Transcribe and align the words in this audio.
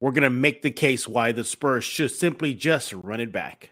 we're 0.00 0.12
going 0.12 0.22
to 0.22 0.30
make 0.30 0.62
the 0.62 0.70
case 0.70 1.08
why 1.08 1.32
the 1.32 1.44
Spurs 1.44 1.84
should 1.84 2.10
simply 2.10 2.54
just 2.54 2.92
run 2.92 3.20
it 3.20 3.32
back. 3.32 3.70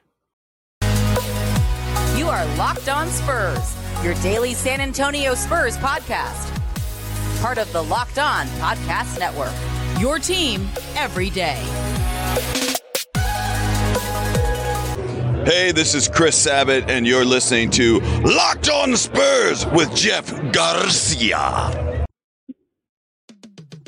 You 2.17 2.29
are 2.29 2.45
Locked 2.56 2.88
On 2.88 3.08
Spurs, 3.08 3.76
your 4.02 4.14
daily 4.14 4.54
San 4.54 4.80
Antonio 4.80 5.34
Spurs 5.34 5.76
podcast. 5.76 6.52
Part 7.40 7.58
of 7.58 7.72
the 7.72 7.82
Locked 7.82 8.18
On 8.18 8.46
Podcast 8.58 9.18
Network. 9.18 9.52
Your 10.00 10.18
team 10.18 10.68
every 10.96 11.30
day. 11.30 11.62
Hey, 15.45 15.70
this 15.70 15.95
is 15.95 16.08
Chris 16.08 16.36
Sabat, 16.36 16.90
and 16.90 17.06
you're 17.06 17.24
listening 17.24 17.70
to 17.70 18.00
Locked 18.24 18.68
On 18.68 18.96
Spurs 18.96 19.64
with 19.66 19.95
Jeff 19.95 20.29
Garcia. 20.52 21.86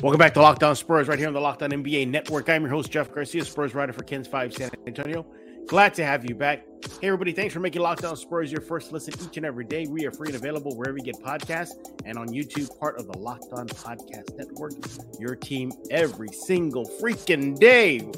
Welcome 0.01 0.19
back 0.19 0.33
to 0.35 0.41
Locked 0.41 0.63
On 0.63 0.77
Spurs, 0.77 1.09
right 1.09 1.19
here 1.19 1.27
on 1.27 1.33
the 1.33 1.41
Locked 1.41 1.61
On 1.61 1.71
NBA 1.71 2.07
Network. 2.07 2.47
I'm 2.47 2.61
your 2.61 2.69
host, 2.69 2.89
Jeff 2.89 3.13
Garcia, 3.13 3.43
Spurs 3.43 3.75
writer 3.75 3.91
for 3.91 4.01
KENS 4.01 4.29
5 4.29 4.53
San 4.53 4.69
Antonio. 4.87 5.25
Glad 5.67 5.93
to 5.95 6.05
have 6.05 6.23
you 6.23 6.35
back. 6.35 6.63
Hey, 7.01 7.07
everybody, 7.07 7.33
thanks 7.33 7.53
for 7.53 7.59
making 7.59 7.81
Locked 7.81 8.05
On 8.05 8.15
Spurs 8.15 8.49
your 8.49 8.61
first 8.61 8.93
listen 8.93 9.13
each 9.21 9.35
and 9.35 9.45
every 9.45 9.65
day. 9.65 9.87
We 9.89 10.05
are 10.05 10.11
free 10.11 10.29
and 10.29 10.37
available 10.37 10.73
wherever 10.77 10.97
you 10.97 11.03
get 11.03 11.17
podcasts 11.17 11.71
and 12.05 12.17
on 12.17 12.29
YouTube, 12.29 12.79
part 12.79 12.97
of 12.97 13.07
the 13.11 13.17
Locked 13.17 13.51
On 13.51 13.67
Podcast 13.67 14.37
Network. 14.37 14.71
Your 15.19 15.35
team 15.35 15.73
every 15.91 16.29
single 16.29 16.85
freaking 16.85 17.59
day. 17.59 18.09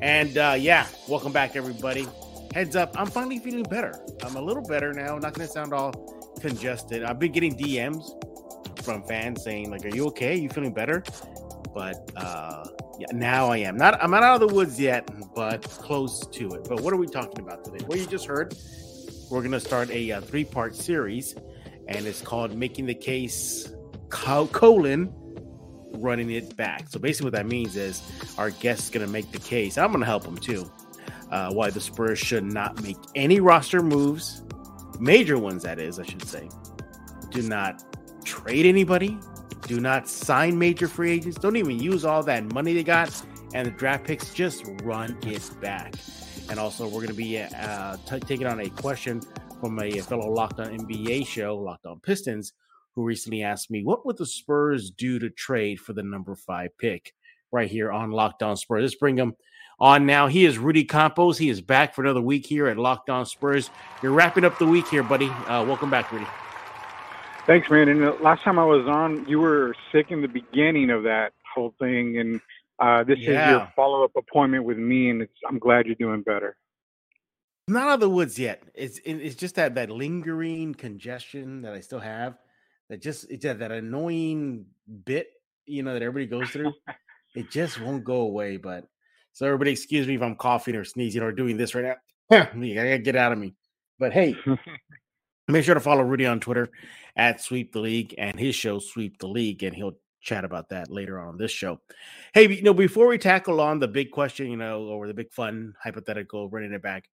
And 0.00 0.38
uh, 0.38 0.56
yeah, 0.58 0.86
welcome 1.06 1.32
back, 1.32 1.54
everybody. 1.54 2.06
Heads 2.54 2.76
up, 2.76 2.98
I'm 2.98 3.08
finally 3.08 3.40
feeling 3.40 3.64
better. 3.64 3.92
I'm 4.22 4.36
a 4.36 4.42
little 4.42 4.64
better 4.64 4.94
now. 4.94 5.18
Not 5.18 5.34
going 5.34 5.46
to 5.46 5.52
sound 5.52 5.74
all 5.74 5.92
congested. 6.40 7.04
I've 7.04 7.18
been 7.18 7.32
getting 7.32 7.58
DMs 7.58 8.08
from 8.86 9.02
fans 9.02 9.42
saying 9.42 9.70
like, 9.70 9.84
"Are 9.84 9.94
you 9.94 10.06
okay? 10.06 10.34
You 10.34 10.48
feeling 10.48 10.72
better?" 10.72 11.04
But 11.74 12.10
uh, 12.16 12.64
yeah, 12.98 13.08
now 13.12 13.48
I 13.48 13.58
am. 13.58 13.76
Not 13.76 14.02
I'm 14.02 14.10
not 14.10 14.22
out 14.22 14.40
of 14.40 14.48
the 14.48 14.54
woods 14.54 14.80
yet, 14.80 15.10
but 15.34 15.62
close 15.62 16.26
to 16.28 16.54
it. 16.54 16.66
But 16.66 16.80
what 16.80 16.94
are 16.94 16.96
we 16.96 17.06
talking 17.06 17.40
about 17.40 17.64
today? 17.64 17.84
Well, 17.86 17.98
you 17.98 18.06
just 18.06 18.24
heard 18.24 18.56
we're 19.30 19.42
gonna 19.42 19.60
start 19.60 19.90
a, 19.90 20.12
uh, 20.12 20.20
three 20.22 20.44
part 20.44 20.74
series, 20.74 21.34
and 21.88 22.06
it's 22.06 22.22
called 22.22 22.56
"Making 22.56 22.86
the 22.86 22.94
Case." 22.94 23.72
colon 24.08 25.12
running 25.92 26.30
it 26.30 26.56
back. 26.56 26.88
So 26.88 26.98
basically, 26.98 27.26
what 27.26 27.34
that 27.34 27.46
means 27.46 27.76
is 27.76 28.02
our 28.38 28.50
guest 28.50 28.84
is 28.84 28.90
going 28.90 29.06
to 29.06 29.12
make 29.12 29.30
the 29.32 29.38
case. 29.38 29.78
I'm 29.78 29.92
to 29.92 30.04
help 30.04 30.24
him 30.24 30.36
too. 30.36 30.70
Uh, 31.30 31.52
why 31.52 31.70
the 31.70 31.80
Spurs 31.80 32.18
should 32.18 32.44
not 32.44 32.82
make 32.82 32.96
any 33.14 33.40
roster 33.40 33.82
moves, 33.82 34.42
major 35.00 35.38
ones, 35.38 35.64
that 35.64 35.78
is, 35.78 35.98
I 35.98 36.04
should 36.04 36.24
say. 36.24 36.48
Do 37.30 37.42
not 37.42 37.85
trade 38.26 38.66
anybody. 38.66 39.18
Do 39.62 39.80
not 39.80 40.08
sign 40.08 40.58
major 40.58 40.88
free 40.88 41.12
agents. 41.12 41.38
Don't 41.38 41.56
even 41.56 41.78
use 41.78 42.04
all 42.04 42.22
that 42.24 42.52
money 42.52 42.74
they 42.74 42.84
got 42.84 43.10
and 43.54 43.66
the 43.66 43.70
draft 43.70 44.04
picks. 44.04 44.34
Just 44.34 44.64
run 44.82 45.16
it 45.22 45.50
back. 45.60 45.94
And 46.50 46.58
also, 46.58 46.84
we're 46.84 47.00
going 47.00 47.08
to 47.08 47.14
be 47.14 47.38
uh, 47.40 47.96
t- 48.06 48.20
taking 48.20 48.46
on 48.46 48.60
a 48.60 48.68
question 48.68 49.20
from 49.60 49.78
a 49.80 49.90
fellow 50.00 50.30
Locked 50.30 50.60
On 50.60 50.66
NBA 50.66 51.26
show, 51.26 51.56
Locked 51.56 51.86
On 51.86 51.98
Pistons, 52.00 52.52
who 52.94 53.02
recently 53.02 53.42
asked 53.42 53.70
me, 53.70 53.82
"What 53.82 54.06
would 54.06 54.16
the 54.16 54.26
Spurs 54.26 54.90
do 54.90 55.18
to 55.18 55.30
trade 55.30 55.80
for 55.80 55.92
the 55.92 56.02
number 56.02 56.36
five 56.36 56.76
pick?" 56.78 57.14
Right 57.50 57.70
here 57.70 57.90
on 57.90 58.10
Locked 58.10 58.42
On 58.42 58.56
Spurs. 58.56 58.82
Let's 58.82 58.94
bring 58.94 59.16
him 59.16 59.34
on 59.80 60.06
now. 60.06 60.26
He 60.28 60.44
is 60.44 60.58
Rudy 60.58 60.84
Campos. 60.84 61.38
He 61.38 61.48
is 61.48 61.60
back 61.60 61.94
for 61.94 62.02
another 62.02 62.20
week 62.20 62.46
here 62.46 62.68
at 62.68 62.76
Locked 62.76 63.10
On 63.10 63.26
Spurs. 63.26 63.70
You're 64.02 64.12
wrapping 64.12 64.44
up 64.44 64.58
the 64.58 64.66
week 64.66 64.86
here, 64.86 65.02
buddy. 65.02 65.28
Uh, 65.28 65.64
welcome 65.64 65.90
back, 65.90 66.12
Rudy. 66.12 66.26
Thanks, 67.46 67.70
man. 67.70 67.88
And 67.88 68.20
last 68.20 68.42
time 68.42 68.58
I 68.58 68.64
was 68.64 68.88
on, 68.88 69.24
you 69.28 69.38
were 69.38 69.76
sick 69.92 70.10
in 70.10 70.20
the 70.20 70.26
beginning 70.26 70.90
of 70.90 71.04
that 71.04 71.32
whole 71.54 71.72
thing, 71.78 72.18
and 72.18 72.40
uh, 72.80 73.04
this 73.04 73.20
yeah. 73.20 73.44
is 73.44 73.50
your 73.50 73.72
follow-up 73.76 74.10
appointment 74.16 74.64
with 74.64 74.78
me, 74.78 75.10
and 75.10 75.28
I'm 75.48 75.60
glad 75.60 75.86
you're 75.86 75.94
doing 75.94 76.22
better. 76.22 76.56
Not 77.68 77.86
out 77.86 77.94
of 77.94 78.00
the 78.00 78.10
woods 78.10 78.36
yet. 78.36 78.64
It's 78.74 78.98
it's 79.04 79.36
just 79.36 79.54
that 79.56 79.76
that 79.76 79.90
lingering 79.90 80.74
congestion 80.74 81.62
that 81.62 81.72
I 81.72 81.80
still 81.80 82.00
have. 82.00 82.36
That 82.88 83.00
just 83.00 83.30
it's 83.30 83.44
that, 83.44 83.60
that 83.60 83.70
annoying 83.70 84.66
bit, 85.04 85.28
you 85.66 85.84
know, 85.84 85.92
that 85.92 86.02
everybody 86.02 86.26
goes 86.26 86.50
through. 86.50 86.72
it 87.36 87.50
just 87.50 87.80
won't 87.80 88.02
go 88.02 88.22
away. 88.22 88.56
But 88.56 88.86
so 89.32 89.46
everybody, 89.46 89.70
excuse 89.70 90.08
me 90.08 90.16
if 90.16 90.22
I'm 90.22 90.34
coughing 90.34 90.74
or 90.74 90.84
sneezing 90.84 91.22
or 91.22 91.30
doing 91.30 91.56
this 91.56 91.76
right 91.76 91.96
now. 92.30 92.48
you 92.56 92.74
gotta 92.74 92.98
get 92.98 93.14
out 93.14 93.32
of 93.32 93.38
me. 93.38 93.54
But 93.98 94.12
hey, 94.12 94.36
Make 95.48 95.64
sure 95.64 95.74
to 95.74 95.80
follow 95.80 96.02
Rudy 96.02 96.26
on 96.26 96.40
Twitter 96.40 96.70
at 97.14 97.40
Sweep 97.40 97.72
the 97.72 97.80
League 97.80 98.14
and 98.18 98.38
his 98.38 98.54
show 98.54 98.78
Sweep 98.78 99.18
the 99.18 99.28
League, 99.28 99.62
and 99.62 99.74
he'll 99.74 99.96
chat 100.20 100.44
about 100.44 100.68
that 100.70 100.90
later 100.90 101.20
on 101.20 101.38
this 101.38 101.52
show. 101.52 101.80
Hey, 102.34 102.48
you 102.48 102.62
know, 102.62 102.74
before 102.74 103.06
we 103.06 103.16
tackle 103.16 103.60
on 103.60 103.78
the 103.78 103.86
big 103.86 104.10
question, 104.10 104.50
you 104.50 104.56
know, 104.56 104.82
or 104.82 105.06
the 105.06 105.14
big 105.14 105.32
fun 105.32 105.74
hypothetical, 105.80 106.48
running 106.48 106.72
it 106.72 106.82
back, 106.82 107.08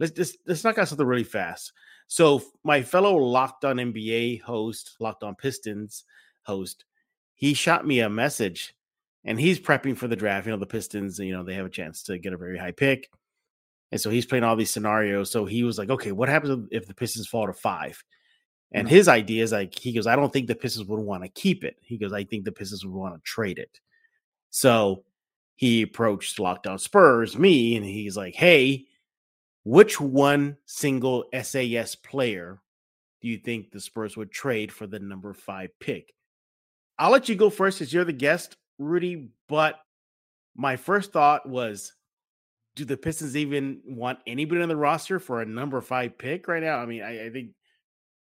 let's 0.00 0.12
just 0.12 0.38
let's 0.46 0.64
knock 0.64 0.76
out 0.76 0.88
something 0.88 1.06
really 1.06 1.24
fast. 1.24 1.72
So, 2.08 2.42
my 2.64 2.82
fellow 2.82 3.16
Locked 3.16 3.64
On 3.64 3.76
NBA 3.76 4.42
host, 4.42 4.96
Locked 4.98 5.22
On 5.22 5.34
Pistons 5.36 6.04
host, 6.42 6.84
he 7.36 7.54
shot 7.54 7.86
me 7.86 8.00
a 8.00 8.10
message, 8.10 8.74
and 9.24 9.38
he's 9.38 9.60
prepping 9.60 9.96
for 9.96 10.08
the 10.08 10.16
draft. 10.16 10.46
You 10.46 10.52
know, 10.52 10.58
the 10.58 10.66
Pistons, 10.66 11.18
you 11.20 11.32
know, 11.32 11.44
they 11.44 11.54
have 11.54 11.66
a 11.66 11.70
chance 11.70 12.02
to 12.04 12.18
get 12.18 12.32
a 12.32 12.38
very 12.38 12.58
high 12.58 12.72
pick. 12.72 13.08
And 13.90 14.00
so 14.00 14.10
he's 14.10 14.26
playing 14.26 14.44
all 14.44 14.56
these 14.56 14.70
scenarios. 14.70 15.30
So 15.30 15.44
he 15.44 15.64
was 15.64 15.78
like, 15.78 15.90
okay, 15.90 16.12
what 16.12 16.28
happens 16.28 16.68
if 16.70 16.86
the 16.86 16.94
Pistons 16.94 17.26
fall 17.26 17.46
to 17.46 17.52
five? 17.52 18.02
And 18.72 18.86
mm-hmm. 18.86 18.94
his 18.94 19.08
idea 19.08 19.42
is 19.42 19.52
like, 19.52 19.78
he 19.78 19.92
goes, 19.92 20.06
I 20.06 20.16
don't 20.16 20.32
think 20.32 20.46
the 20.46 20.54
Pistons 20.54 20.86
would 20.86 21.00
want 21.00 21.22
to 21.22 21.28
keep 21.28 21.64
it. 21.64 21.76
He 21.80 21.96
goes, 21.96 22.12
I 22.12 22.24
think 22.24 22.44
the 22.44 22.52
Pistons 22.52 22.84
would 22.84 22.94
want 22.94 23.14
to 23.14 23.20
trade 23.22 23.58
it. 23.58 23.80
So 24.50 25.04
he 25.56 25.82
approached 25.82 26.38
Locked 26.38 26.66
On 26.66 26.78
Spurs, 26.78 27.38
me, 27.38 27.76
and 27.76 27.84
he's 27.84 28.16
like, 28.16 28.34
hey, 28.34 28.86
which 29.64 30.00
one 30.00 30.56
single 30.66 31.24
SAS 31.42 31.94
player 31.94 32.60
do 33.20 33.28
you 33.28 33.38
think 33.38 33.70
the 33.70 33.80
Spurs 33.80 34.16
would 34.16 34.30
trade 34.30 34.70
for 34.70 34.86
the 34.86 34.98
number 34.98 35.32
five 35.34 35.70
pick? 35.80 36.14
I'll 36.98 37.10
let 37.10 37.28
you 37.28 37.34
go 37.34 37.50
first 37.50 37.80
as 37.80 37.92
you're 37.92 38.04
the 38.04 38.12
guest, 38.12 38.56
Rudy. 38.78 39.30
But 39.48 39.78
my 40.54 40.76
first 40.76 41.12
thought 41.12 41.48
was 41.48 41.92
do 42.78 42.84
the 42.84 42.96
Pistons 42.96 43.36
even 43.36 43.80
want 43.84 44.20
anybody 44.26 44.62
on 44.62 44.68
the 44.68 44.76
roster 44.76 45.18
for 45.18 45.42
a 45.42 45.46
number 45.46 45.80
five 45.80 46.16
pick 46.16 46.46
right 46.48 46.62
now? 46.62 46.78
I 46.78 46.86
mean, 46.86 47.02
I, 47.02 47.26
I 47.26 47.30
think 47.30 47.50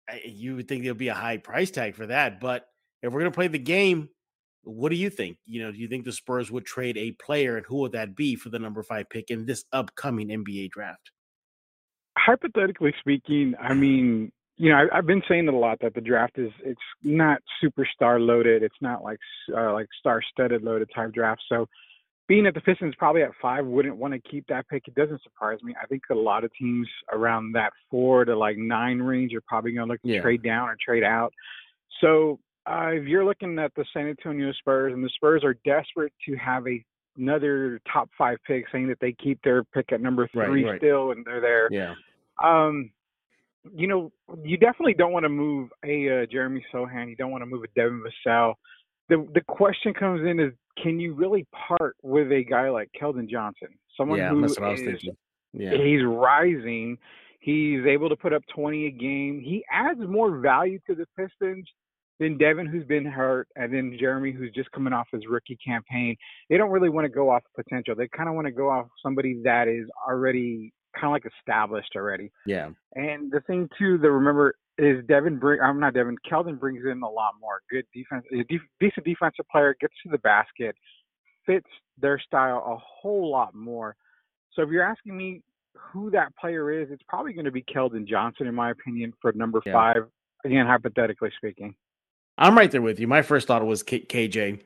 I, 0.08 0.22
you 0.24 0.56
would 0.56 0.68
think 0.68 0.82
there'll 0.82 0.96
be 0.96 1.08
a 1.08 1.14
high 1.14 1.38
price 1.38 1.70
tag 1.70 1.96
for 1.96 2.06
that. 2.06 2.40
But 2.40 2.66
if 3.02 3.12
we're 3.12 3.20
going 3.20 3.32
to 3.32 3.36
play 3.36 3.48
the 3.48 3.58
game, 3.58 4.08
what 4.62 4.90
do 4.90 4.96
you 4.96 5.10
think? 5.10 5.38
You 5.44 5.62
know, 5.62 5.72
do 5.72 5.78
you 5.78 5.88
think 5.88 6.04
the 6.04 6.12
Spurs 6.12 6.50
would 6.50 6.64
trade 6.64 6.96
a 6.96 7.12
player, 7.12 7.56
and 7.56 7.66
who 7.66 7.76
would 7.78 7.92
that 7.92 8.14
be 8.14 8.36
for 8.36 8.48
the 8.48 8.58
number 8.58 8.82
five 8.82 9.10
pick 9.10 9.30
in 9.30 9.44
this 9.44 9.64
upcoming 9.72 10.28
NBA 10.28 10.70
draft? 10.70 11.10
Hypothetically 12.16 12.94
speaking, 13.00 13.54
I 13.60 13.74
mean, 13.74 14.30
you 14.56 14.70
know, 14.70 14.86
I, 14.92 14.96
have 14.96 15.06
been 15.06 15.22
saying 15.28 15.48
it 15.48 15.54
a 15.54 15.56
lot 15.56 15.78
that 15.80 15.94
the 15.94 16.00
draft 16.00 16.38
is 16.38 16.50
it's 16.64 16.80
not 17.02 17.40
superstar 17.62 18.24
loaded. 18.24 18.62
It's 18.62 18.76
not 18.80 19.02
like 19.02 19.18
uh, 19.56 19.72
like 19.72 19.86
star 19.98 20.20
studded 20.30 20.62
loaded 20.62 20.90
type 20.94 21.12
draft. 21.12 21.42
So 21.48 21.66
being 22.28 22.46
at 22.46 22.54
the 22.54 22.60
Pistons 22.60 22.94
probably 22.98 23.22
at 23.22 23.30
five 23.40 23.64
wouldn't 23.64 23.96
want 23.96 24.12
to 24.12 24.20
keep 24.30 24.46
that 24.48 24.68
pick. 24.68 24.86
It 24.86 24.94
doesn't 24.94 25.22
surprise 25.22 25.58
me. 25.62 25.74
I 25.82 25.86
think 25.86 26.02
a 26.10 26.14
lot 26.14 26.44
of 26.44 26.52
teams 26.52 26.86
around 27.10 27.52
that 27.52 27.72
four 27.90 28.26
to 28.26 28.36
like 28.36 28.58
nine 28.58 28.98
range 28.98 29.34
are 29.34 29.40
probably 29.40 29.72
going 29.72 29.88
to 29.88 29.92
look 29.92 30.02
to 30.02 30.08
yeah. 30.08 30.20
trade 30.20 30.42
down 30.42 30.68
or 30.68 30.76
trade 30.84 31.02
out. 31.02 31.32
So 32.02 32.38
uh, 32.70 32.88
if 32.88 33.04
you're 33.04 33.24
looking 33.24 33.58
at 33.58 33.74
the 33.74 33.84
San 33.94 34.08
Antonio 34.08 34.52
Spurs 34.52 34.92
and 34.92 35.02
the 35.02 35.10
Spurs 35.14 35.42
are 35.42 35.54
desperate 35.64 36.12
to 36.26 36.36
have 36.36 36.66
a 36.68 36.84
another 37.16 37.80
top 37.92 38.08
five 38.16 38.38
pick, 38.46 38.64
saying 38.70 38.86
that 38.88 39.00
they 39.00 39.12
keep 39.12 39.40
their 39.42 39.64
pick 39.64 39.90
at 39.90 40.00
number 40.00 40.28
three 40.32 40.62
right, 40.62 40.72
right. 40.72 40.80
still 40.80 41.10
and 41.10 41.24
they're 41.24 41.40
there. 41.40 41.68
Yeah. 41.72 41.94
Um, 42.40 42.90
you 43.74 43.88
know, 43.88 44.12
you 44.44 44.56
definitely 44.56 44.94
don't 44.94 45.12
want 45.12 45.24
to 45.24 45.28
move 45.28 45.70
a 45.84 46.22
uh, 46.22 46.26
Jeremy 46.30 46.64
Sochan. 46.72 47.08
You 47.08 47.16
don't 47.16 47.32
want 47.32 47.42
to 47.42 47.46
move 47.46 47.64
a 47.64 47.68
Devin 47.74 48.04
Vassell 48.04 48.54
the 49.08 49.26
the 49.34 49.40
question 49.40 49.94
comes 49.94 50.20
in 50.26 50.38
is 50.38 50.52
can 50.82 51.00
you 51.00 51.14
really 51.14 51.46
part 51.68 51.96
with 52.02 52.30
a 52.32 52.44
guy 52.44 52.70
like 52.70 52.90
Keldon 53.00 53.28
Johnson? 53.28 53.68
Someone 53.96 54.18
yeah, 54.18 54.30
who 54.30 54.40
that's 54.40 54.58
what 54.58 54.68
I 54.68 54.72
was 54.72 54.80
thinking. 54.80 55.16
Yeah. 55.52 55.72
he's 55.72 56.04
rising. 56.04 56.98
He's 57.40 57.86
able 57.86 58.08
to 58.08 58.16
put 58.16 58.32
up 58.32 58.42
20 58.54 58.86
a 58.86 58.90
game. 58.90 59.40
He 59.40 59.64
adds 59.72 60.00
more 60.00 60.38
value 60.38 60.78
to 60.86 60.94
the 60.94 61.06
Pistons 61.16 61.66
than 62.20 62.36
Devin, 62.36 62.66
who's 62.66 62.84
been 62.84 63.06
hurt, 63.06 63.48
and 63.56 63.72
then 63.72 63.96
Jeremy, 63.98 64.32
who's 64.32 64.52
just 64.54 64.70
coming 64.72 64.92
off 64.92 65.06
his 65.12 65.22
rookie 65.28 65.58
campaign. 65.64 66.16
They 66.50 66.56
don't 66.56 66.70
really 66.70 66.88
want 66.88 67.04
to 67.04 67.08
go 67.08 67.30
off 67.30 67.42
potential. 67.54 67.94
They 67.94 68.08
kind 68.08 68.28
of 68.28 68.34
want 68.34 68.46
to 68.46 68.52
go 68.52 68.68
off 68.68 68.88
somebody 69.02 69.40
that 69.44 69.68
is 69.68 69.86
already 70.06 70.72
kind 70.94 71.06
of 71.06 71.12
like 71.12 71.32
established 71.38 71.92
already. 71.94 72.30
Yeah. 72.44 72.70
And 72.94 73.30
the 73.30 73.40
thing 73.46 73.68
too, 73.78 73.98
to 73.98 74.10
remember 74.10 74.54
is 74.78 75.04
Devin 75.06 75.38
bring 75.38 75.60
I'm 75.60 75.80
not 75.80 75.94
Devin, 75.94 76.16
Keldon 76.30 76.58
brings 76.58 76.84
in 76.84 77.02
a 77.02 77.10
lot 77.10 77.34
more. 77.40 77.60
Good 77.70 77.84
defense, 77.94 78.24
a 78.32 78.44
decent 78.44 79.04
defensive 79.04 79.46
player, 79.50 79.76
gets 79.80 79.94
to 80.04 80.10
the 80.10 80.18
basket, 80.18 80.76
fits 81.46 81.66
their 82.00 82.20
style 82.20 82.64
a 82.66 82.76
whole 82.76 83.30
lot 83.30 83.54
more. 83.54 83.96
So 84.52 84.62
if 84.62 84.70
you're 84.70 84.84
asking 84.84 85.16
me 85.16 85.42
who 85.76 86.10
that 86.10 86.34
player 86.36 86.70
is, 86.70 86.88
it's 86.90 87.02
probably 87.08 87.32
going 87.32 87.44
to 87.44 87.52
be 87.52 87.62
Keldon 87.62 88.06
Johnson, 88.06 88.46
in 88.46 88.54
my 88.54 88.70
opinion, 88.70 89.12
for 89.20 89.32
number 89.32 89.60
yeah. 89.66 89.72
five. 89.72 90.06
Again, 90.44 90.66
hypothetically 90.66 91.30
speaking. 91.36 91.74
I'm 92.36 92.56
right 92.56 92.70
there 92.70 92.82
with 92.82 93.00
you. 93.00 93.08
My 93.08 93.22
first 93.22 93.48
thought 93.48 93.66
was 93.66 93.82
K- 93.82 94.04
KJ. 94.04 94.60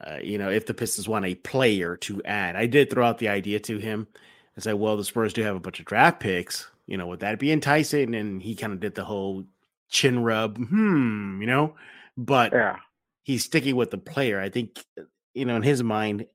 uh, 0.00 0.18
you 0.22 0.38
know, 0.38 0.50
if 0.50 0.66
the 0.66 0.74
Pistons 0.74 1.08
want 1.08 1.24
a 1.24 1.34
player 1.34 1.96
to 1.96 2.22
add. 2.24 2.56
I 2.56 2.66
did 2.66 2.90
throw 2.90 3.04
out 3.04 3.18
the 3.18 3.28
idea 3.28 3.60
to 3.60 3.78
him 3.78 4.06
and 4.54 4.62
say, 4.62 4.72
well, 4.72 4.96
the 4.96 5.04
Spurs 5.04 5.32
do 5.32 5.42
have 5.42 5.56
a 5.56 5.60
bunch 5.60 5.80
of 5.80 5.86
draft 5.86 6.20
picks. 6.20 6.70
You 6.90 6.96
know, 6.98 7.06
would 7.06 7.20
that 7.20 7.38
be 7.38 7.52
enticing? 7.52 8.14
And 8.14 8.42
he 8.42 8.56
kind 8.56 8.72
of 8.72 8.80
did 8.80 8.96
the 8.96 9.04
whole 9.04 9.44
chin 9.88 10.22
rub, 10.22 10.58
hmm, 10.58 11.40
you 11.40 11.46
know, 11.46 11.76
but 12.16 12.52
Yeah. 12.52 12.78
he's 13.22 13.44
sticking 13.44 13.76
with 13.76 13.90
the 13.90 13.98
player. 13.98 14.40
I 14.40 14.50
think, 14.50 14.84
uh, 14.98 15.04
you 15.32 15.44
know, 15.44 15.56
in 15.56 15.62
his 15.62 15.82
mind, 15.82 16.26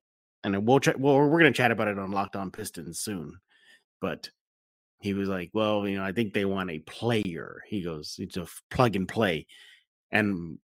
and 0.44 0.66
we'll 0.66 0.80
try, 0.80 0.94
well, 0.98 1.18
we're 1.18 1.40
going 1.40 1.52
to 1.52 1.58
chat 1.58 1.72
about 1.72 1.90
it 1.90 2.00
on 2.00 2.12
Locked 2.12 2.36
On 2.38 2.52
Pistons 2.52 3.00
soon, 3.00 3.40
but 4.00 4.30
he 5.02 5.14
was 5.14 5.28
like, 5.28 5.50
well, 5.54 5.88
you 5.88 5.98
know, 5.98 6.04
I 6.06 6.14
think 6.14 6.34
they 6.34 6.46
want 6.46 6.72
a 6.72 6.80
player. 6.80 7.62
He 7.68 7.82
goes, 7.82 8.16
it's 8.18 8.38
a 8.38 8.48
plug 8.70 8.96
and 8.96 9.08
play. 9.08 9.48
And 10.12 10.60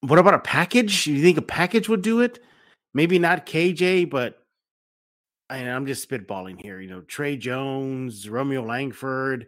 what 0.00 0.18
about 0.18 0.34
a 0.34 0.38
package? 0.38 1.06
You 1.06 1.22
think 1.22 1.38
a 1.38 1.42
package 1.42 1.88
would 1.88 2.02
do 2.02 2.20
it? 2.20 2.40
Maybe 2.92 3.18
not 3.18 3.46
KJ, 3.46 4.10
but 4.10 4.44
I, 5.50 5.58
I'm 5.58 5.86
just 5.86 6.08
spitballing 6.08 6.60
here. 6.60 6.80
You 6.80 6.90
know, 6.90 7.00
Tre 7.02 7.36
Jones, 7.36 8.28
Romeo 8.28 8.64
Langford, 8.64 9.46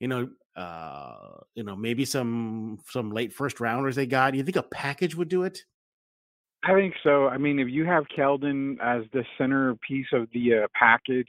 you 0.00 0.08
know, 0.08 0.28
uh, 0.56 1.40
you 1.54 1.62
know, 1.62 1.76
maybe 1.76 2.04
some 2.04 2.78
some 2.88 3.10
late 3.12 3.32
first 3.32 3.60
rounders 3.60 3.96
they 3.96 4.06
got. 4.06 4.34
You 4.34 4.42
think 4.42 4.56
a 4.56 4.62
package 4.62 5.14
would 5.14 5.28
do 5.28 5.42
it? 5.42 5.64
I 6.64 6.74
think 6.74 6.94
so. 7.04 7.28
I 7.28 7.38
mean, 7.38 7.58
if 7.60 7.68
you 7.68 7.84
have 7.84 8.04
Keldon 8.16 8.76
as 8.82 9.04
the 9.12 9.24
centerpiece 9.38 10.06
of 10.12 10.28
the 10.32 10.64
uh, 10.64 10.66
package, 10.74 11.28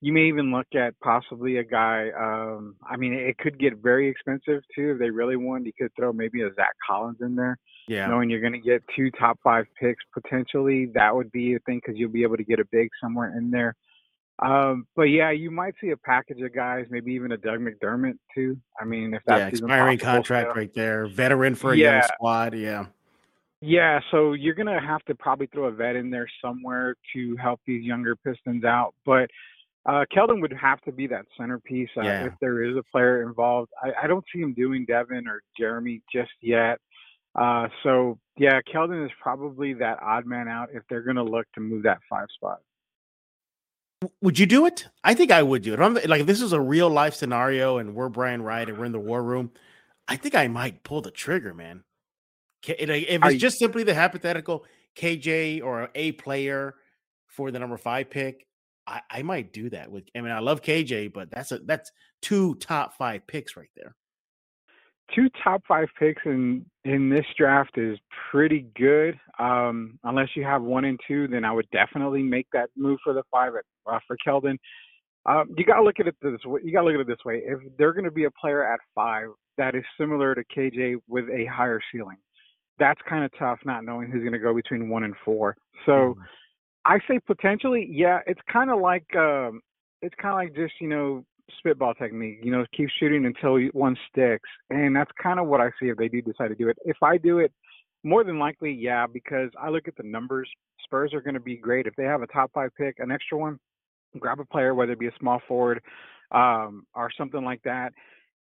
you 0.00 0.12
may 0.12 0.26
even 0.26 0.52
look 0.52 0.66
at 0.74 0.98
possibly 1.00 1.56
a 1.56 1.64
guy. 1.64 2.10
Um, 2.10 2.76
I 2.86 2.96
mean, 2.96 3.14
it 3.14 3.38
could 3.38 3.58
get 3.58 3.78
very 3.78 4.08
expensive 4.08 4.62
too 4.74 4.92
if 4.92 4.98
they 4.98 5.08
really 5.08 5.36
want. 5.36 5.64
You 5.64 5.72
could 5.78 5.90
throw 5.96 6.12
maybe 6.12 6.42
a 6.42 6.52
Zach 6.54 6.74
Collins 6.86 7.18
in 7.22 7.34
there, 7.34 7.58
Yeah. 7.86 8.06
knowing 8.06 8.30
you're 8.30 8.40
going 8.40 8.54
to 8.54 8.58
get 8.58 8.82
two 8.96 9.10
top 9.12 9.38
five 9.42 9.66
picks 9.78 10.02
potentially. 10.12 10.86
That 10.94 11.14
would 11.14 11.30
be 11.32 11.54
a 11.54 11.58
thing 11.60 11.80
because 11.84 11.98
you'll 11.98 12.10
be 12.10 12.22
able 12.22 12.36
to 12.36 12.44
get 12.44 12.60
a 12.60 12.64
big 12.70 12.88
somewhere 13.00 13.36
in 13.36 13.50
there. 13.50 13.74
Um, 14.40 14.86
but 14.96 15.04
yeah, 15.04 15.30
you 15.30 15.50
might 15.50 15.74
see 15.80 15.90
a 15.90 15.96
package 15.96 16.40
of 16.40 16.52
guys, 16.54 16.86
maybe 16.90 17.12
even 17.12 17.32
a 17.32 17.36
Doug 17.36 17.60
McDermott 17.60 18.18
too. 18.34 18.58
I 18.80 18.84
mean, 18.84 19.14
if 19.14 19.22
that's 19.26 19.38
yeah, 19.38 19.46
expiring 19.48 19.98
possible 19.98 20.14
contract 20.14 20.56
right 20.56 20.74
there. 20.74 21.06
Veteran 21.06 21.54
for 21.54 21.72
a 21.72 21.76
young 21.76 22.02
squad. 22.02 22.54
Yeah. 22.54 22.86
Yeah, 23.60 24.00
so 24.10 24.34
you're 24.34 24.54
gonna 24.54 24.80
have 24.80 25.02
to 25.04 25.14
probably 25.14 25.46
throw 25.46 25.66
a 25.66 25.70
vet 25.70 25.96
in 25.96 26.10
there 26.10 26.26
somewhere 26.42 26.96
to 27.14 27.36
help 27.36 27.60
these 27.66 27.82
younger 27.82 28.14
Pistons 28.16 28.64
out. 28.64 28.94
But 29.06 29.30
uh, 29.86 30.04
Keldon 30.14 30.40
would 30.42 30.52
have 30.52 30.80
to 30.82 30.92
be 30.92 31.06
that 31.06 31.24
centerpiece 31.38 31.88
uh, 31.96 32.02
Yeah. 32.02 32.26
if 32.26 32.32
there 32.40 32.62
is 32.64 32.76
a 32.76 32.82
player 32.90 33.22
involved. 33.22 33.70
I, 33.82 34.04
I 34.04 34.06
don't 34.06 34.24
see 34.34 34.40
him 34.40 34.52
doing 34.52 34.84
Devin 34.84 35.26
or 35.28 35.42
Jeremy 35.58 36.02
just 36.12 36.32
yet. 36.42 36.78
Uh, 37.34 37.68
so 37.82 38.18
yeah, 38.36 38.60
Keldon 38.72 39.04
is 39.04 39.10
probably 39.20 39.74
that 39.74 39.98
odd 40.02 40.26
man 40.26 40.48
out 40.48 40.68
if 40.72 40.82
they're 40.88 41.02
gonna 41.02 41.24
look 41.24 41.46
to 41.54 41.60
move 41.60 41.82
that 41.84 41.98
five 42.08 42.28
spot. 42.34 42.60
Would 44.20 44.38
you 44.38 44.46
do 44.46 44.66
it? 44.66 44.86
I 45.02 45.14
think 45.14 45.30
I 45.30 45.42
would 45.42 45.62
do 45.62 45.72
it. 45.72 45.80
I'm 45.80 45.94
like, 45.94 46.20
if 46.20 46.26
this 46.26 46.42
is 46.42 46.52
a 46.52 46.60
real 46.60 46.90
life 46.90 47.14
scenario 47.14 47.78
and 47.78 47.94
we're 47.94 48.08
Brian 48.08 48.42
Wright 48.42 48.68
and 48.68 48.78
we're 48.78 48.84
in 48.84 48.92
the 48.92 49.00
war 49.00 49.22
room, 49.22 49.50
I 50.06 50.16
think 50.16 50.34
I 50.34 50.48
might 50.48 50.82
pull 50.82 51.00
the 51.00 51.10
trigger, 51.10 51.54
man. 51.54 51.84
If 52.66 53.24
it's 53.24 53.40
just 53.40 53.58
simply 53.58 53.82
the 53.82 53.94
hypothetical 53.94 54.64
KJ 54.96 55.62
or 55.62 55.90
a 55.94 56.12
player 56.12 56.74
for 57.26 57.50
the 57.50 57.58
number 57.58 57.76
five 57.76 58.10
pick, 58.10 58.46
I, 58.86 59.00
I 59.10 59.22
might 59.22 59.52
do 59.52 59.70
that 59.70 59.90
with. 59.90 60.04
I 60.14 60.20
mean, 60.20 60.32
I 60.32 60.40
love 60.40 60.62
KJ, 60.62 61.12
but 61.12 61.30
that's 61.30 61.52
a 61.52 61.58
that's 61.58 61.90
two 62.22 62.54
top 62.56 62.96
five 62.96 63.26
picks 63.26 63.56
right 63.56 63.70
there. 63.76 63.94
Two 65.14 65.28
top 65.42 65.62
five 65.66 65.88
picks 65.98 66.22
in 66.24 66.64
in 66.84 67.08
this 67.08 67.24
draft 67.36 67.76
is 67.76 67.98
pretty 68.30 68.66
good. 68.76 69.18
Um, 69.38 69.98
unless 70.04 70.28
you 70.34 70.44
have 70.44 70.62
one 70.62 70.84
and 70.84 71.00
two, 71.06 71.26
then 71.28 71.44
I 71.44 71.52
would 71.52 71.68
definitely 71.70 72.22
make 72.22 72.46
that 72.52 72.70
move 72.76 72.98
for 73.02 73.12
the 73.12 73.22
five 73.30 73.52
at, 73.56 73.64
uh, 73.92 73.98
for 74.06 74.16
Keldon. 74.26 74.58
Um, 75.26 75.54
you 75.56 75.64
got 75.64 75.76
to 75.76 75.82
look 75.82 76.00
at 76.00 76.06
it 76.06 76.16
this 76.22 76.44
way. 76.44 76.60
You 76.62 76.72
got 76.72 76.80
to 76.80 76.86
look 76.86 76.94
at 76.94 77.00
it 77.00 77.06
this 77.06 77.24
way. 77.24 77.42
If 77.44 77.58
they're 77.78 77.92
going 77.94 78.04
to 78.04 78.10
be 78.10 78.24
a 78.24 78.30
player 78.30 78.64
at 78.70 78.80
five 78.94 79.28
that 79.56 79.74
is 79.74 79.84
similar 79.98 80.34
to 80.34 80.42
KJ 80.54 80.96
with 81.08 81.24
a 81.30 81.46
higher 81.46 81.80
ceiling, 81.90 82.18
that's 82.78 83.00
kind 83.08 83.24
of 83.24 83.30
tough. 83.38 83.58
Not 83.64 83.84
knowing 83.84 84.10
who's 84.10 84.20
going 84.22 84.32
to 84.32 84.38
go 84.38 84.54
between 84.54 84.88
one 84.88 85.04
and 85.04 85.14
four. 85.24 85.56
So. 85.86 85.92
Mhm. 85.92 86.24
I 86.86 86.98
say 87.08 87.18
potentially, 87.18 87.88
yeah. 87.90 88.20
It's 88.26 88.40
kind 88.52 88.70
of 88.70 88.78
like 88.78 89.06
um, 89.16 89.62
it's 90.02 90.14
kind 90.20 90.32
of 90.32 90.34
like 90.34 90.54
just 90.54 90.74
you 90.80 90.88
know 90.88 91.24
spitball 91.58 91.94
technique. 91.94 92.38
You 92.42 92.52
know, 92.52 92.64
keep 92.76 92.88
shooting 92.98 93.26
until 93.26 93.58
one 93.72 93.96
sticks, 94.10 94.48
and 94.70 94.94
that's 94.94 95.10
kind 95.22 95.38
of 95.38 95.46
what 95.46 95.60
I 95.60 95.70
see 95.80 95.88
if 95.88 95.96
they 95.96 96.08
do 96.08 96.22
decide 96.22 96.48
to 96.48 96.54
do 96.54 96.68
it. 96.68 96.78
If 96.84 96.96
I 97.02 97.18
do 97.18 97.38
it, 97.38 97.52
more 98.02 98.24
than 98.24 98.38
likely, 98.38 98.72
yeah, 98.72 99.06
because 99.06 99.50
I 99.60 99.70
look 99.70 99.88
at 99.88 99.96
the 99.96 100.02
numbers. 100.02 100.48
Spurs 100.84 101.14
are 101.14 101.20
going 101.22 101.34
to 101.34 101.40
be 101.40 101.56
great 101.56 101.86
if 101.86 101.96
they 101.96 102.04
have 102.04 102.22
a 102.22 102.26
top 102.26 102.50
five 102.52 102.70
pick, 102.76 102.98
an 102.98 103.10
extra 103.10 103.38
one. 103.38 103.58
Grab 104.18 104.38
a 104.38 104.44
player, 104.44 104.74
whether 104.74 104.92
it 104.92 104.98
be 105.00 105.08
a 105.08 105.18
small 105.18 105.40
forward 105.48 105.80
um, 106.30 106.86
or 106.94 107.10
something 107.16 107.44
like 107.44 107.62
that, 107.64 107.92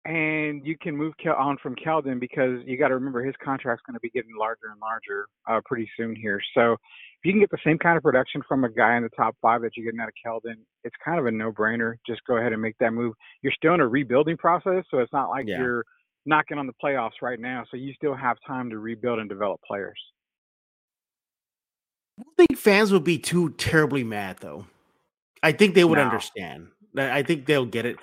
and 0.06 0.66
you 0.66 0.76
can 0.80 0.96
move 0.96 1.12
Kel- 1.22 1.34
on 1.36 1.58
from 1.62 1.76
Keldon 1.76 2.18
because 2.18 2.60
you 2.66 2.78
got 2.78 2.88
to 2.88 2.94
remember 2.94 3.22
his 3.22 3.34
contract's 3.44 3.82
going 3.86 3.94
to 3.94 4.00
be 4.00 4.10
getting 4.10 4.30
larger 4.38 4.68
and 4.72 4.80
larger 4.80 5.26
uh, 5.48 5.60
pretty 5.66 5.88
soon 5.96 6.16
here. 6.16 6.40
So 6.54 6.72
if 6.72 7.24
you 7.24 7.32
can 7.32 7.40
get 7.40 7.50
the 7.50 7.58
same 7.64 7.78
kind 7.78 7.96
of 7.98 8.02
production 8.02 8.42
from 8.48 8.64
a 8.64 8.70
guy 8.70 8.96
in 8.96 9.02
the 9.02 9.10
top 9.10 9.36
five 9.42 9.60
that 9.62 9.72
you're 9.76 9.84
getting 9.84 10.00
out 10.00 10.08
of 10.08 10.14
Keldon, 10.24 10.54
it's 10.84 10.96
kind 11.04 11.18
of 11.18 11.26
a 11.26 11.30
no-brainer. 11.30 11.96
Just 12.06 12.22
go 12.26 12.38
ahead 12.38 12.52
and 12.52 12.62
make 12.62 12.76
that 12.80 12.92
move. 12.92 13.14
You're 13.42 13.52
still 13.52 13.74
in 13.74 13.80
a 13.80 13.86
rebuilding 13.86 14.38
process, 14.38 14.84
so 14.90 14.98
it's 15.00 15.12
not 15.12 15.28
like 15.28 15.46
Yeah. 15.46 15.58
you're 15.58 15.84
knocking 16.24 16.56
on 16.58 16.66
the 16.66 16.72
playoffs 16.82 17.20
right 17.22 17.38
now. 17.40 17.64
So 17.70 17.76
you 17.76 17.92
still 17.94 18.14
have 18.14 18.38
time 18.46 18.70
to 18.70 18.78
rebuild 18.78 19.18
and 19.18 19.28
develop 19.28 19.60
players. 19.66 19.98
I 22.18 22.22
don't 22.22 22.36
think 22.36 22.58
fans 22.58 22.92
would 22.92 23.04
be 23.04 23.18
too 23.18 23.50
terribly 23.50 24.04
mad 24.04 24.38
though. 24.40 24.66
I 25.42 25.52
think 25.52 25.74
they 25.74 25.84
would 25.84 25.98
No. 25.98 26.04
understand. 26.04 26.68
I 26.96 27.18
I 27.18 27.22
think 27.22 27.46
they'll 27.46 27.64
get 27.66 27.86
it. 27.86 27.96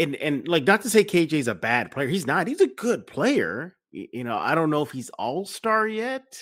And 0.00 0.16
and 0.16 0.48
like 0.48 0.66
not 0.66 0.82
to 0.82 0.90
say 0.90 1.04
KJ's 1.04 1.48
a 1.48 1.54
bad 1.54 1.90
player. 1.90 2.08
He's 2.08 2.26
not. 2.26 2.46
He's 2.46 2.60
a 2.60 2.66
good 2.66 3.06
player. 3.06 3.76
You 3.92 4.24
know, 4.24 4.36
I 4.36 4.54
don't 4.54 4.70
know 4.70 4.82
if 4.82 4.92
he's 4.92 5.10
all-star 5.10 5.88
yet. 5.88 6.40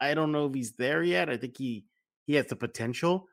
I 0.00 0.14
don't 0.14 0.32
know 0.32 0.46
if 0.46 0.54
he's 0.54 0.72
there 0.72 1.02
yet. 1.02 1.28
I 1.28 1.36
think 1.36 1.56
he 1.56 1.84
he 2.26 2.34
has 2.34 2.46
the 2.46 2.56
potential. 2.56 3.26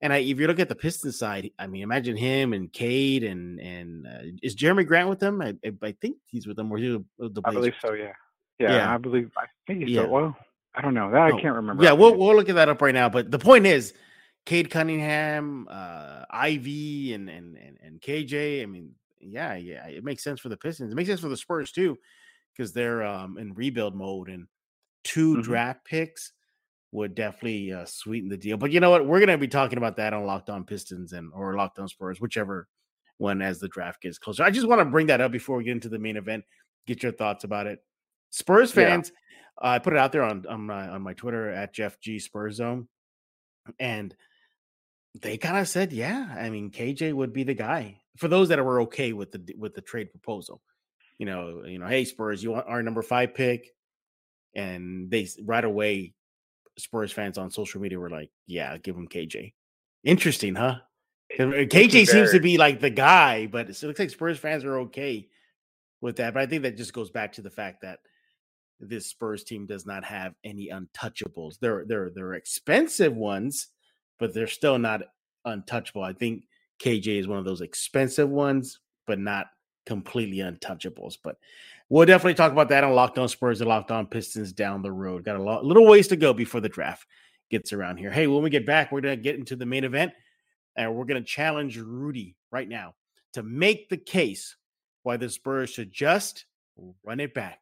And 0.00 0.12
I, 0.12 0.18
if 0.18 0.40
you 0.40 0.48
look 0.48 0.58
at 0.58 0.68
the 0.68 0.74
Pistons 0.74 1.16
side, 1.16 1.50
I 1.60 1.68
mean, 1.68 1.82
imagine 1.82 2.16
him 2.16 2.52
and 2.52 2.72
Cade 2.72 3.22
and 3.22 3.60
and 3.60 4.06
uh, 4.06 4.36
is 4.42 4.56
Jerami 4.56 4.86
Grant 4.86 5.08
with 5.08 5.20
them? 5.20 5.40
I, 5.40 5.54
I 5.82 5.92
think 6.00 6.16
he's 6.26 6.46
with 6.46 6.56
them. 6.56 6.70
Or 6.70 6.78
he's 6.78 6.98
with 7.18 7.34
the 7.34 7.42
I 7.44 7.52
believe 7.52 7.74
so. 7.80 7.92
Yeah. 7.92 8.12
Yeah. 8.58 8.76
Yeah. 8.76 8.94
I 8.94 8.98
believe. 8.98 9.30
I 9.36 9.46
think 9.66 9.80
he's 9.80 9.90
Yeah. 9.90 10.06
Well, 10.06 10.36
I 10.74 10.80
don't 10.80 10.94
know. 10.94 11.10
That. 11.10 11.22
I 11.22 11.30
can't 11.40 11.54
remember. 11.54 11.84
Yeah, 11.84 11.92
we'll 11.92 12.16
we'll 12.16 12.34
look 12.34 12.48
at 12.48 12.56
that 12.56 12.68
up 12.68 12.82
right 12.82 12.94
now. 12.94 13.08
But 13.08 13.30
the 13.30 13.38
point 13.38 13.66
is, 13.66 13.94
Cade 14.46 14.70
Cunningham, 14.70 15.68
uh, 15.70 16.24
Ivey, 16.30 17.12
and 17.14 17.28
and 17.28 17.56
and 17.56 17.78
and 17.82 18.00
KJ. 18.00 18.62
I 18.62 18.66
mean, 18.66 18.92
yeah, 19.22 19.54
yeah, 19.54 19.86
it 19.88 20.04
makes 20.04 20.24
sense 20.24 20.40
for 20.40 20.48
the 20.48 20.56
Pistons. 20.56 20.92
It 20.92 20.96
makes 20.96 21.08
sense 21.08 21.20
for 21.20 21.28
the 21.28 21.36
Spurs 21.36 21.72
too, 21.72 21.98
because 22.56 22.72
they're 22.72 23.02
um 23.04 23.38
in 23.38 23.54
rebuild 23.54 23.94
mode, 23.96 24.28
and 24.30 24.48
2 25.04 25.36
Mhm. 25.36 25.42
draft 25.42 25.84
picks 25.84 26.32
would 26.92 27.14
definitely 27.14 27.72
uh, 27.72 27.84
sweeten 27.86 28.28
the 28.28 28.36
deal. 28.36 28.56
But 28.58 28.72
you 28.72 28.80
know 28.80 28.90
what? 28.90 29.06
We're 29.06 29.20
gonna 29.20 29.38
be 29.38 29.48
talking 29.48 29.78
about 29.78 29.96
that 29.96 30.12
on 30.14 30.24
Locked 30.26 30.50
On 30.50 30.64
Pistons 30.64 31.12
and 31.12 31.32
or 31.34 31.56
Locked 31.56 31.78
On 31.78 31.88
Spurs, 31.88 32.20
whichever 32.20 32.68
one 33.18 33.42
as 33.42 33.60
the 33.60 33.68
draft 33.68 34.02
gets 34.02 34.18
closer. 34.18 34.44
I 34.44 34.50
just 34.50 34.66
want 34.68 34.80
to 34.80 34.84
bring 34.86 35.06
that 35.08 35.20
up 35.20 35.32
before 35.32 35.56
we 35.58 35.64
get 35.64 35.72
into 35.72 35.88
the 35.88 35.98
main 35.98 36.16
event. 36.16 36.44
Get 36.86 37.02
your 37.02 37.12
thoughts 37.12 37.44
about 37.44 37.66
it. 37.68 37.84
Spurs 38.30 38.72
Yeah. 38.72 38.98
fans, 38.98 39.12
uh, 39.62 39.68
I 39.68 39.78
put 39.80 39.92
it 39.94 39.98
out 39.98 40.12
there 40.12 40.24
on 40.24 40.46
on 40.46 40.62
my 40.66 40.88
on 40.88 41.02
my 41.02 41.14
Twitter 41.14 41.50
at 41.50 41.74
Jeff 41.74 42.00
G 42.00 42.18
Spurs 42.18 42.56
Zone, 42.56 42.88
and 43.80 44.16
they 45.14 45.38
kind 45.38 45.58
of 45.58 45.68
said, 45.68 45.92
yeah, 45.92 46.34
I 46.38 46.50
mean 46.50 46.70
KJ 46.70 47.12
would 47.12 47.32
be 47.32 47.44
the 47.44 47.54
guy 47.54 48.01
for 48.16 48.28
those 48.28 48.48
that 48.48 48.64
were 48.64 48.82
okay 48.82 49.12
with 49.12 49.32
the 49.32 49.54
with 49.56 49.74
the 49.74 49.80
trade 49.80 50.10
proposal. 50.10 50.60
You 51.18 51.26
know, 51.26 51.62
you 51.64 51.78
know, 51.78 51.86
hey 51.86 52.04
Spurs, 52.04 52.42
you 52.42 52.52
want 52.52 52.66
our 52.66 52.82
number 52.82 53.02
five 53.02 53.34
pick, 53.34 53.74
and 54.54 55.10
they 55.10 55.28
right 55.44 55.64
away, 55.64 56.14
Spurs 56.78 57.12
fans 57.12 57.38
on 57.38 57.50
social 57.50 57.80
media 57.80 57.98
were 57.98 58.10
like, 58.10 58.30
yeah, 58.46 58.76
give 58.78 58.96
him 58.96 59.08
KJ. 59.08 59.52
Interesting, 60.04 60.54
huh? 60.54 60.76
uh, 61.38 61.42
KJ 61.42 62.06
seems 62.06 62.32
to 62.32 62.40
be 62.40 62.58
like 62.58 62.80
the 62.80 62.90
guy, 62.90 63.46
but 63.46 63.68
it 63.68 63.82
looks 63.82 63.98
like 63.98 64.10
Spurs 64.10 64.38
fans 64.38 64.64
are 64.64 64.78
okay 64.80 65.28
with 66.00 66.16
that. 66.16 66.34
But 66.34 66.42
I 66.42 66.46
think 66.46 66.62
that 66.62 66.76
just 66.76 66.92
goes 66.92 67.10
back 67.10 67.32
to 67.34 67.42
the 67.42 67.50
fact 67.50 67.82
that 67.82 68.00
this 68.80 69.06
Spurs 69.06 69.44
team 69.44 69.66
does 69.66 69.86
not 69.86 70.04
have 70.04 70.34
any 70.44 70.70
untouchables. 70.70 71.58
They're 71.60 71.84
they're 71.86 72.10
they're 72.14 72.34
expensive 72.34 73.14
ones, 73.14 73.68
but 74.18 74.34
they're 74.34 74.46
still 74.46 74.78
not 74.78 75.02
untouchable. 75.44 76.02
I 76.02 76.12
think 76.12 76.44
KJ 76.82 77.20
is 77.20 77.28
one 77.28 77.38
of 77.38 77.44
those 77.44 77.60
expensive 77.60 78.28
ones, 78.28 78.80
but 79.06 79.18
not 79.18 79.46
completely 79.86 80.38
untouchables. 80.38 81.16
But 81.22 81.36
we'll 81.88 82.06
definitely 82.06 82.34
talk 82.34 82.52
about 82.52 82.68
that 82.70 82.84
on 82.84 82.94
Locked 82.94 83.18
On 83.18 83.28
Spurs 83.28 83.60
and 83.60 83.68
Locked 83.68 83.90
On 83.90 84.06
Pistons 84.06 84.52
down 84.52 84.82
the 84.82 84.92
road. 84.92 85.24
Got 85.24 85.36
a 85.36 85.42
lot, 85.42 85.64
little 85.64 85.86
ways 85.86 86.08
to 86.08 86.16
go 86.16 86.32
before 86.32 86.60
the 86.60 86.68
draft 86.68 87.06
gets 87.50 87.72
around 87.72 87.98
here. 87.98 88.10
Hey, 88.10 88.26
when 88.26 88.42
we 88.42 88.50
get 88.50 88.66
back, 88.66 88.90
we're 88.90 89.00
gonna 89.00 89.16
get 89.16 89.36
into 89.36 89.54
the 89.56 89.66
main 89.66 89.84
event, 89.84 90.12
and 90.76 90.94
we're 90.94 91.04
gonna 91.04 91.22
challenge 91.22 91.78
Rudy 91.78 92.34
right 92.50 92.68
now 92.68 92.94
to 93.34 93.42
make 93.42 93.88
the 93.88 93.96
case 93.96 94.56
why 95.04 95.16
the 95.16 95.28
Spurs 95.28 95.70
should 95.70 95.92
just 95.92 96.46
run 97.04 97.20
it 97.20 97.34
back. 97.34 97.60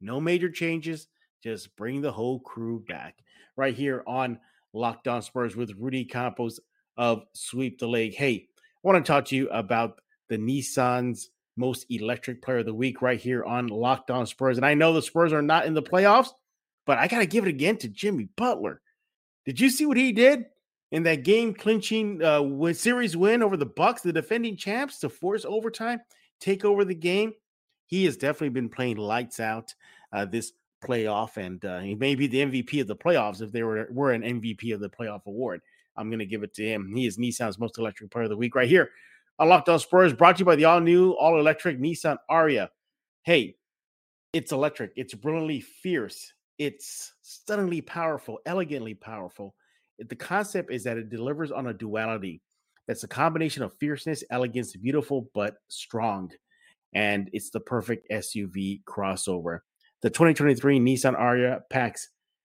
No 0.00 0.20
major 0.20 0.50
changes, 0.50 1.08
just 1.42 1.74
bring 1.76 2.00
the 2.00 2.12
whole 2.12 2.40
crew 2.40 2.84
back. 2.88 3.16
right 3.56 3.74
here 3.74 4.04
on 4.06 4.38
Locked 4.72 5.08
On 5.08 5.20
Spurs 5.20 5.56
with 5.56 5.74
Rudy 5.76 6.04
Campos 6.04 6.60
of 6.96 7.24
Sweep 7.34 7.78
the 7.78 7.88
League. 7.88 8.14
Hey, 8.14 8.47
I 8.84 8.88
want 8.88 9.04
to 9.04 9.12
talk 9.12 9.24
to 9.26 9.36
you 9.36 9.48
about 9.48 10.00
the 10.28 10.38
Nissan's 10.38 11.30
most 11.56 11.86
electric 11.90 12.40
player 12.40 12.58
of 12.58 12.66
the 12.66 12.74
week 12.74 13.02
right 13.02 13.20
here 13.20 13.44
on 13.44 13.66
Locked 13.66 14.10
On 14.10 14.24
Spurs. 14.24 14.56
And 14.56 14.64
I 14.64 14.74
know 14.74 14.92
the 14.92 15.02
Spurs 15.02 15.32
are 15.32 15.42
not 15.42 15.66
in 15.66 15.74
the 15.74 15.82
playoffs, 15.82 16.28
but 16.86 16.98
I 16.98 17.08
got 17.08 17.18
to 17.18 17.26
give 17.26 17.44
it 17.44 17.50
again 17.50 17.76
to 17.78 17.88
Jimmy 17.88 18.28
Butler. 18.36 18.80
Did 19.44 19.58
you 19.58 19.68
see 19.68 19.84
what 19.84 19.96
he 19.96 20.12
did 20.12 20.44
in 20.92 21.02
that 21.02 21.24
game 21.24 21.54
clinching 21.54 22.22
uh, 22.22 22.72
series 22.72 23.16
win 23.16 23.42
over 23.42 23.56
the 23.56 23.66
Bucks, 23.66 24.02
the 24.02 24.12
defending 24.12 24.56
champs, 24.56 25.00
to 25.00 25.08
force 25.08 25.44
overtime, 25.44 26.00
take 26.40 26.64
over 26.64 26.84
the 26.84 26.94
game? 26.94 27.32
He 27.86 28.04
has 28.04 28.16
definitely 28.16 28.50
been 28.50 28.68
playing 28.68 28.96
lights 28.96 29.40
out 29.40 29.74
uh, 30.12 30.26
this 30.26 30.52
playoff, 30.84 31.36
and 31.36 31.64
uh, 31.64 31.80
he 31.80 31.94
may 31.94 32.14
be 32.14 32.26
the 32.28 32.38
MVP 32.38 32.80
of 32.80 32.86
the 32.86 32.94
playoffs 32.94 33.42
if 33.42 33.50
there 33.50 33.66
were, 33.66 33.88
were 33.90 34.12
an 34.12 34.22
MVP 34.22 34.72
of 34.72 34.80
the 34.80 34.90
playoff 34.90 35.26
award. 35.26 35.60
I'm 35.98 36.08
going 36.08 36.20
to 36.20 36.26
give 36.26 36.42
it 36.42 36.54
to 36.54 36.66
him. 36.66 36.92
He 36.94 37.06
is 37.06 37.18
Nissan's 37.18 37.58
most 37.58 37.78
electric 37.78 38.10
player 38.10 38.24
of 38.24 38.30
the 38.30 38.36
week 38.36 38.54
right 38.54 38.68
here. 38.68 38.90
On 39.38 39.78
Spurs 39.78 40.12
brought 40.12 40.36
to 40.36 40.40
you 40.40 40.44
by 40.44 40.56
the 40.56 40.64
all 40.64 40.80
new, 40.80 41.12
all 41.12 41.38
electric 41.38 41.78
Nissan 41.78 42.16
Ariya. 42.30 42.68
Hey, 43.22 43.56
it's 44.32 44.52
electric, 44.52 44.92
it's 44.96 45.14
brilliantly 45.14 45.60
fierce, 45.60 46.32
it's 46.58 47.14
stunningly 47.22 47.80
powerful, 47.80 48.40
elegantly 48.46 48.94
powerful. 48.94 49.54
The 49.98 50.16
concept 50.16 50.72
is 50.72 50.84
that 50.84 50.96
it 50.96 51.08
delivers 51.08 51.52
on 51.52 51.68
a 51.68 51.74
duality 51.74 52.42
that's 52.88 53.04
a 53.04 53.08
combination 53.08 53.62
of 53.62 53.74
fierceness, 53.78 54.24
elegance, 54.30 54.74
beautiful, 54.74 55.30
but 55.34 55.56
strong. 55.68 56.32
And 56.94 57.28
it's 57.32 57.50
the 57.50 57.60
perfect 57.60 58.10
SUV 58.10 58.82
crossover. 58.84 59.60
The 60.02 60.10
2023 60.10 60.80
Nissan 60.80 61.18
Ariya 61.18 61.60
packs 61.70 62.08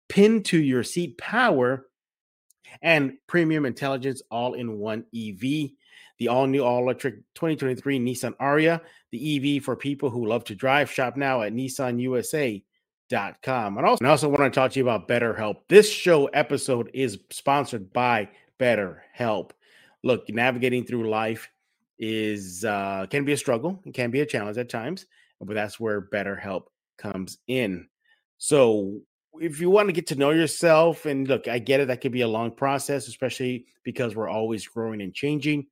pin 0.10 0.44
to 0.44 0.62
your 0.62 0.84
seat 0.84 1.18
power 1.18 1.87
and 2.82 3.18
premium 3.28 3.66
intelligence 3.66 4.22
all 4.32 4.54
in 4.54 4.78
one 4.78 5.06
EV. 5.16 5.72
The 6.20 6.30
all 6.30 6.48
new, 6.48 6.64
all 6.64 6.80
electric 6.80 7.16
2023 7.36 8.00
Nissan 8.00 8.36
Ariya, 8.38 8.82
the 9.12 9.58
EV 9.58 9.64
for 9.64 9.76
people 9.76 10.10
who 10.10 10.26
love 10.26 10.44
to 10.46 10.56
drive. 10.56 10.92
Shop 10.92 11.16
now 11.16 11.44
at 11.44 11.54
nissanusa.com. 11.54 13.78
And 13.78 13.86
also, 13.86 14.04
I 14.04 14.10
also 14.10 14.30
want 14.30 14.42
to 14.42 14.50
talk 14.50 14.72
to 14.72 14.80
you 14.80 14.86
about 14.86 15.08
BetterHelp. 15.08 15.58
This 15.70 15.92
show 15.92 16.26
episode 16.28 16.90
is 16.94 17.20
sponsored 17.30 17.94
by 17.94 18.30
BetterHelp. 18.60 19.52
Look, 20.04 20.30
navigating 20.30 20.86
through 20.86 21.10
life 21.10 21.50
is 22.00 22.64
uh, 22.64 23.08
can 23.10 23.26
be 23.26 23.34
a 23.34 23.38
struggle, 23.38 23.82
it 23.86 23.94
can 23.94 24.12
be 24.12 24.22
a 24.22 24.26
challenge 24.26 24.58
at 24.58 24.70
times, 24.70 25.06
but 25.40 25.54
that's 25.54 25.80
where 25.80 26.02
BetterHelp 26.02 26.64
comes 26.98 27.38
in. 27.48 27.88
So, 28.38 29.02
if 29.40 29.60
you 29.60 29.70
want 29.70 29.90
to 29.90 29.94
get 29.94 30.08
to 30.08 30.16
know 30.16 30.32
yourself, 30.32 31.06
and 31.06 31.28
look, 31.28 31.48
I 31.48 31.60
get 31.60 31.80
it, 31.80 31.88
that 31.88 32.02
could 32.02 32.12
be 32.12 32.22
a 32.22 32.28
long 32.28 32.52
process, 32.52 33.08
especially 33.08 33.66
because 33.84 34.16
we're 34.16 34.30
always 34.30 34.68
growing 34.68 35.02
and 35.02 35.14
changing. 35.14 35.68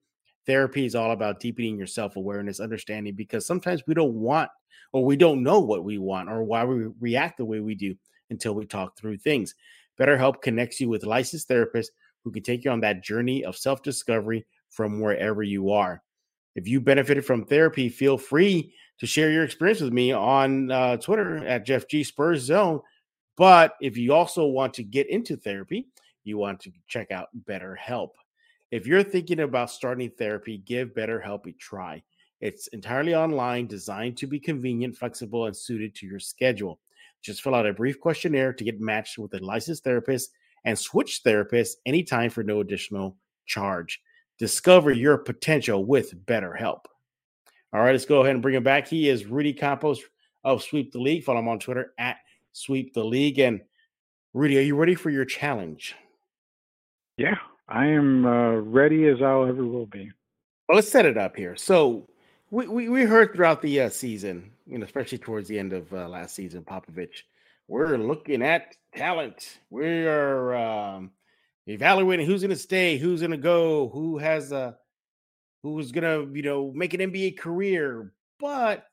Therapy 0.45 0.85
is 0.85 0.95
all 0.95 1.11
about 1.11 1.39
deepening 1.39 1.77
your 1.77 1.87
self 1.87 2.15
awareness, 2.15 2.59
understanding, 2.59 3.15
because 3.15 3.45
sometimes 3.45 3.83
we 3.87 3.93
don't 3.93 4.13
want 4.13 4.49
or 4.93 5.03
we 5.03 5.15
don't 5.15 5.43
know 5.43 5.59
what 5.59 5.83
we 5.83 5.97
want 5.97 6.29
or 6.29 6.43
why 6.43 6.63
we 6.63 6.87
react 6.99 7.37
the 7.37 7.45
way 7.45 7.59
we 7.59 7.75
do 7.75 7.95
until 8.29 8.53
we 8.53 8.65
talk 8.65 8.97
through 8.97 9.17
things. 9.17 9.55
BetterHelp 9.99 10.41
connects 10.41 10.79
you 10.79 10.89
with 10.89 11.05
licensed 11.05 11.49
therapists 11.49 11.87
who 12.23 12.31
can 12.31 12.43
take 12.43 12.63
you 12.63 12.71
on 12.71 12.81
that 12.81 13.03
journey 13.03 13.43
of 13.43 13.57
self 13.57 13.81
discovery 13.81 14.45
from 14.69 15.01
wherever 15.01 15.43
you 15.43 15.71
are. 15.71 16.01
If 16.55 16.67
you 16.67 16.79
benefited 16.79 17.25
from 17.25 17.45
therapy, 17.45 17.89
feel 17.89 18.17
free 18.17 18.73
to 18.99 19.05
share 19.05 19.31
your 19.31 19.43
experience 19.43 19.81
with 19.81 19.93
me 19.93 20.11
on 20.11 20.71
uh, 20.71 20.97
Twitter 20.97 21.45
at 21.45 21.65
Jeff 21.65 21.87
G 21.87 22.03
Spurs 22.03 22.41
Zone. 22.41 22.81
But 23.37 23.75
if 23.81 23.97
you 23.97 24.13
also 24.13 24.45
want 24.45 24.73
to 24.75 24.83
get 24.83 25.09
into 25.09 25.35
therapy, 25.35 25.87
you 26.23 26.37
want 26.37 26.59
to 26.61 26.71
check 26.87 27.11
out 27.11 27.27
BetterHelp. 27.47 28.11
If 28.71 28.87
you're 28.87 29.03
thinking 29.03 29.41
about 29.41 29.69
starting 29.69 30.09
therapy, 30.09 30.57
give 30.57 30.93
BetterHelp 30.93 31.45
a 31.47 31.51
try. 31.53 32.03
It's 32.41 32.67
entirely 32.67 33.15
online, 33.15 33.67
designed 33.67 34.17
to 34.17 34.27
be 34.27 34.39
convenient, 34.39 34.97
flexible, 34.97 35.45
and 35.45 35.55
suited 35.55 35.95
to 35.95 36.05
your 36.05 36.19
schedule. 36.19 36.79
Just 37.21 37.41
fill 37.41 37.55
out 37.55 37.65
a 37.65 37.73
brief 37.73 37.99
questionnaire 37.99 38.53
to 38.53 38.63
get 38.63 38.79
matched 38.79 39.17
with 39.17 39.33
a 39.33 39.43
licensed 39.43 39.83
therapist 39.83 40.31
and 40.63 40.77
switch 40.77 41.21
therapists 41.23 41.75
anytime 41.85 42.29
for 42.29 42.43
no 42.43 42.59
additional 42.59 43.17
charge. 43.45 44.01
Discover 44.37 44.91
your 44.91 45.17
potential 45.17 45.85
with 45.85 46.25
BetterHelp. 46.25 46.81
All 47.73 47.81
right, 47.81 47.91
let's 47.91 48.05
go 48.05 48.21
ahead 48.21 48.33
and 48.33 48.41
bring 48.41 48.55
him 48.55 48.63
back. 48.63 48.87
He 48.87 49.09
is 49.09 49.25
Rudy 49.25 49.53
Campos 49.53 50.01
of 50.43 50.63
Sweep 50.63 50.91
the 50.91 50.99
League. 50.99 51.23
Follow 51.23 51.39
him 51.39 51.47
on 51.47 51.59
Twitter 51.59 51.93
at 51.97 52.17
Sweep 52.55 52.93
the 52.93 53.03
League. 53.03 53.37
And 53.37 53.61
Rudy, 54.33 54.57
are 54.57 54.61
you 54.61 54.75
ready 54.75 54.95
for 54.95 55.09
your 55.09 55.25
challenge? 55.25 55.95
Yeah, 57.17 57.37
I 57.67 57.87
am 57.87 58.25
uh, 58.25 58.55
ready 58.55 59.07
as 59.07 59.21
I'll 59.21 59.45
ever 59.45 59.65
will 59.65 59.85
be. 59.85 60.11
Well, 60.67 60.77
let's 60.77 60.89
set 60.89 61.05
it 61.05 61.17
up 61.17 61.35
here. 61.35 61.55
So 61.55 62.07
we 62.51 62.67
we, 62.67 62.89
we 62.89 63.03
heard 63.03 63.33
throughout 63.33 63.61
the 63.61 63.81
uh, 63.81 63.89
season, 63.89 64.51
you 64.65 64.77
know, 64.77 64.85
especially 64.85 65.17
towards 65.17 65.49
the 65.49 65.59
end 65.59 65.73
of 65.73 65.93
uh, 65.93 66.07
last 66.07 66.33
season, 66.33 66.63
Popovich, 66.63 67.23
we're 67.67 67.97
looking 67.97 68.41
at 68.41 68.75
talent. 68.95 69.59
We 69.69 70.05
are 70.05 70.55
um, 70.55 71.11
evaluating 71.67 72.25
who's 72.25 72.41
going 72.41 72.51
to 72.51 72.55
stay, 72.55 72.97
who's 72.97 73.19
going 73.19 73.31
to 73.31 73.37
go, 73.37 73.89
who 73.89 74.17
has 74.17 74.51
a 74.53 74.77
who's 75.61 75.91
gonna, 75.91 76.25
you 76.31 76.43
know, 76.43 76.71
make 76.73 76.93
an 76.93 77.01
NBA 77.01 77.37
career. 77.37 78.13
But, 78.39 78.87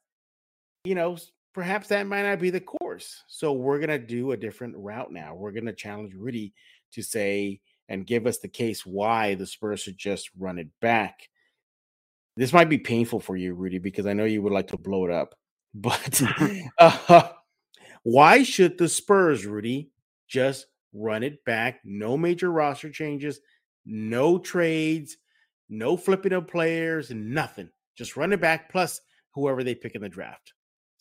you 0.85 0.95
know, 0.95 1.17
perhaps 1.55 1.89
that 1.89 2.07
might 2.07 2.23
not 2.23 2.41
be 2.41 2.51
the 2.51 2.61
course. 2.61 3.23
So 3.29 3.53
we're 3.53 3.79
gonna 3.79 3.99
do 3.99 4.33
a 4.33 4.37
different 4.37 4.77
route 4.77 5.13
now. 5.13 5.35
We're 5.35 5.53
gonna 5.53 5.73
challenge 5.73 6.15
Rudy 6.15 6.53
to 6.93 7.03
say 7.03 7.61
and 7.89 8.07
give 8.07 8.27
us 8.27 8.39
the 8.39 8.49
case 8.49 8.87
why 8.87 9.35
the 9.35 9.47
Spurs 9.47 9.81
should 9.81 9.99
just 9.99 10.31
run 10.39 10.59
it 10.59 10.69
back. 10.81 11.29
This 12.37 12.53
might 12.53 12.71
be 12.71 12.79
painful 12.79 13.21
for 13.21 13.37
you, 13.37 13.55
Rudy, 13.55 13.79
because 13.79 14.07
I 14.07 14.15
know 14.15 14.25
you 14.25 14.41
would 14.43 14.53
like 14.53 14.69
to 14.69 14.79
blow 14.79 15.05
it 15.05 15.13
up. 15.13 15.35
But 15.75 16.21
uh, 16.79 17.31
why 18.03 18.43
should 18.43 18.77
the 18.77 18.91
Spurs, 18.91 19.47
Rudy, 19.47 19.91
just 20.29 20.67
run 20.93 21.23
it 21.23 21.43
back? 21.47 21.81
No 21.83 22.19
major 22.19 22.53
roster 22.53 22.91
changes, 22.91 23.41
no 23.87 24.39
trades, 24.39 25.17
no 25.71 25.97
flipping 25.97 26.35
of 26.35 26.47
players, 26.47 27.11
nothing. 27.11 27.71
Just 27.97 28.19
run 28.19 28.35
it 28.35 28.41
back 28.41 28.71
plus 28.71 29.01
whoever 29.35 29.65
they 29.65 29.75
pick 29.75 29.95
in 29.95 30.03
the 30.03 30.11
draft. 30.11 30.53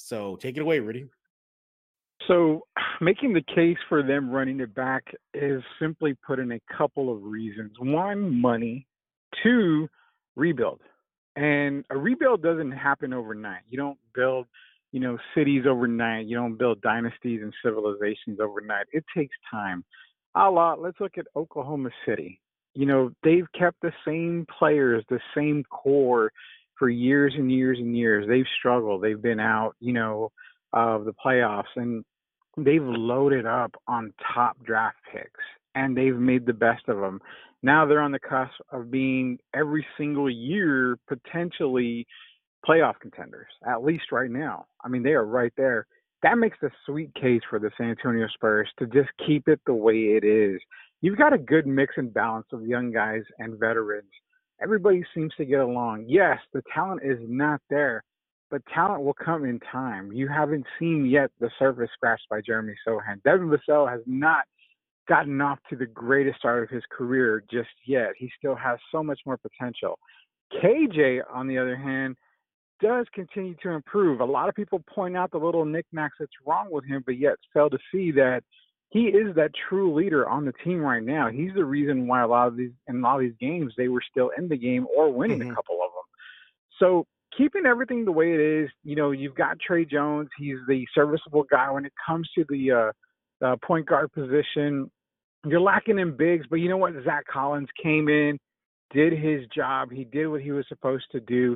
So 0.06 0.36
take 0.38 0.58
it 0.58 0.62
away, 0.62 0.80
Rudy. 0.80 1.06
So 2.28 2.66
making 3.02 3.34
the 3.34 3.44
case 3.56 3.78
for 3.90 4.04
them 4.04 4.30
running 4.30 4.60
it 4.60 4.74
back 4.74 5.04
is 5.34 5.62
simply 5.80 6.16
put 6.26 6.40
in 6.40 6.52
a 6.54 6.60
couple 6.76 7.12
of 7.12 7.24
reasons. 7.24 7.72
One, 7.80 8.42
money. 8.42 8.88
Two, 9.44 9.88
rebuild. 10.36 10.82
And 11.36 11.86
a 11.90 11.98
rebuild 11.98 12.44
doesn't 12.44 12.72
happen 12.72 13.14
overnight. 13.14 13.62
You 13.70 13.78
don't 13.78 13.98
build, 14.14 14.48
you 14.92 15.00
know, 15.00 15.18
cities 15.34 15.64
overnight. 15.66 16.26
You 16.26 16.36
don't 16.36 16.58
build 16.58 16.82
dynasties 16.82 17.42
and 17.42 17.54
civilizations 17.64 18.40
overnight. 18.42 18.88
It 18.92 19.06
takes 19.16 19.36
time. 19.50 19.86
A 20.36 20.50
lot. 20.50 20.82
Let's 20.82 21.00
look 21.00 21.18
at 21.18 21.26
Oklahoma 21.36 21.90
City 22.06 22.42
you 22.74 22.86
know, 22.86 23.12
they've 23.24 23.48
kept 23.58 23.82
the 23.82 23.92
same 24.06 24.46
players, 24.58 25.04
the 25.10 25.20
same 25.36 25.64
core 25.70 26.32
for 26.82 26.90
years 26.90 27.36
and 27.38 27.52
years 27.52 27.78
and 27.78 27.96
years. 27.96 28.26
They've 28.28 28.44
struggled. 28.58 29.04
They've 29.04 29.22
been 29.22 29.40
out, 29.40 29.76
you 29.80 29.94
know, 29.94 30.32
of 30.74 31.06
the 31.06 31.14
playoffs 31.14 31.76
and 31.76 32.04
they've 32.58 32.82
loaded 32.82 33.46
up 33.46 33.76
on 33.88 34.12
top 34.34 34.58
draft 34.66 34.98
picks 35.14 35.44
and 35.76 35.96
they've 35.96 36.16
made 36.16 36.48
the 36.48 36.54
best 36.54 36.82
of 36.88 36.98
them. 36.98 37.20
Now 37.62 37.86
they're 37.86 38.02
on 38.02 38.12
the 38.12 38.20
cusp 38.20 38.54
of 38.72 38.90
being 38.90 39.38
every 39.54 39.86
single 39.96 40.28
year 40.28 40.98
potentially 41.08 42.08
playoff 42.68 43.00
contenders, 43.00 43.52
at 43.64 43.84
least 43.84 44.12
right 44.12 44.32
now. 44.32 44.66
I 44.84 44.88
mean, 44.88 45.04
they 45.04 45.12
are 45.12 45.26
right 45.26 45.54
there. 45.56 45.86
That 46.24 46.40
makes 46.40 46.58
a 46.64 46.70
sweet 46.88 47.14
case 47.14 47.42
for 47.48 47.60
the 47.60 47.70
San 47.78 47.92
Antonio 47.92 48.26
Spurs 48.34 48.70
to 48.80 48.88
just 48.88 49.10
keep 49.28 49.48
it 49.48 49.62
the 49.68 49.76
way 49.76 49.94
it 49.94 50.24
is 50.24 50.60
you've 51.02 51.18
got 51.18 51.34
a 51.34 51.38
good 51.38 51.68
mix 51.68 51.96
and 51.98 52.14
balance 52.14 52.48
of 52.54 52.66
young 52.66 52.92
guys 52.92 53.24
and 53.40 53.60
veterans. 53.60 54.12
Everybody 54.62 55.04
seems 55.16 55.34
to 55.38 55.46
get 55.46 55.60
along. 55.60 56.06
Yes, 56.08 56.38
the 56.54 56.62
talent 56.74 57.02
is 57.04 57.18
not 57.22 57.62
there, 57.70 58.04
but 58.50 58.62
talent 58.74 59.04
will 59.04 59.14
come 59.14 59.46
in 59.46 59.60
time. 59.72 60.12
You 60.12 60.28
haven't 60.28 60.66
seen 60.78 61.06
yet 61.06 61.32
the 61.40 61.50
surface 61.58 61.90
scratched 61.94 62.28
by 62.30 62.42
Jeremy 62.42 62.76
Sochan. 62.88 63.24
Devin 63.24 63.50
Vassell 63.50 63.90
has 63.90 64.02
not 64.06 64.44
gotten 65.08 65.42
off 65.42 65.60
to 65.70 65.76
the 65.76 65.88
greatest 65.88 66.40
start 66.40 66.64
of 66.64 66.70
his 66.70 66.84
career 66.92 67.44
just 67.52 67.70
yet. 67.86 68.12
He 68.18 68.30
still 68.38 68.56
has 68.56 68.78
so 68.92 69.04
much 69.04 69.20
more 69.26 69.38
potential. 69.38 69.98
KJ, 70.64 71.22
on 71.34 71.48
the 71.48 71.58
other 71.58 71.76
hand, 71.76 72.16
does 72.82 73.06
continue 73.14 73.56
to 73.64 73.70
improve. 73.70 74.20
A 74.20 74.26
lot 74.26 74.50
of 74.50 74.56
people 74.56 74.84
point 74.94 75.16
out 75.16 75.32
the 75.32 75.38
little 75.38 75.66
knickknacks 75.66 76.18
that's 76.20 76.32
wrong 76.46 76.68
with 76.70 76.86
him, 76.86 77.04
but 77.06 77.18
yet 77.18 77.36
fail 77.54 77.70
to 77.70 77.78
see 77.92 78.12
that 78.12 78.44
he 78.92 79.06
is 79.06 79.34
that 79.36 79.52
true 79.70 79.94
leader 79.94 80.28
on 80.28 80.44
the 80.44 80.54
team 80.64 80.80
right 80.80 81.02
now. 81.02 81.30
He's 81.30 81.54
the 81.56 81.64
reason 81.64 82.08
why 82.08 82.22
a 82.22 82.28
lot 82.28 82.50
of 82.50 82.58
these 82.58 82.72
in 82.88 82.98
a 82.98 83.00
lot 83.00 83.16
of 83.16 83.22
these 83.22 83.38
games 83.40 83.74
they 83.78 83.88
were 83.88 84.04
still 84.10 84.32
in 84.38 84.50
the 84.50 84.58
game 84.58 84.86
or 84.96 85.12
winning 85.12 85.40
mm-hmm. 85.40 85.52
a 85.52 85.56
couple 85.56 85.76
of 85.76 85.92
them. 85.94 86.04
So 86.78 87.06
keeping 87.36 87.66
everything 87.66 88.04
the 88.04 88.12
way 88.12 88.34
it 88.34 88.42
is, 88.42 88.70
you 88.84 88.98
know, 88.98 89.12
you've 89.12 89.36
got 89.36 89.58
Tre 89.66 89.86
Jones. 89.86 90.28
He's 90.38 90.58
the 90.68 90.86
serviceable 90.94 91.46
guy 91.50 91.72
when 91.72 91.86
it 91.86 91.94
comes 92.06 92.30
to 92.36 92.46
the 92.50 92.72
uh, 92.72 93.46
uh, 93.46 93.56
point 93.66 93.86
guard 93.86 94.12
position. 94.12 94.92
you're 95.46 95.62
lacking 95.62 95.98
in 95.98 96.18
bigs, 96.18 96.46
but 96.50 96.58
you 96.58 96.68
know 96.68 96.78
what? 96.78 96.94
Zach 97.06 97.26
Collins 97.32 97.70
came 97.82 98.10
in, 98.10 98.38
did 98.94 99.14
his 99.14 99.48
job. 99.56 99.90
He 99.90 100.04
did 100.04 100.28
what 100.28 100.42
he 100.42 100.52
was 100.52 100.66
supposed 100.68 101.06
to 101.14 101.22
do. 101.22 101.56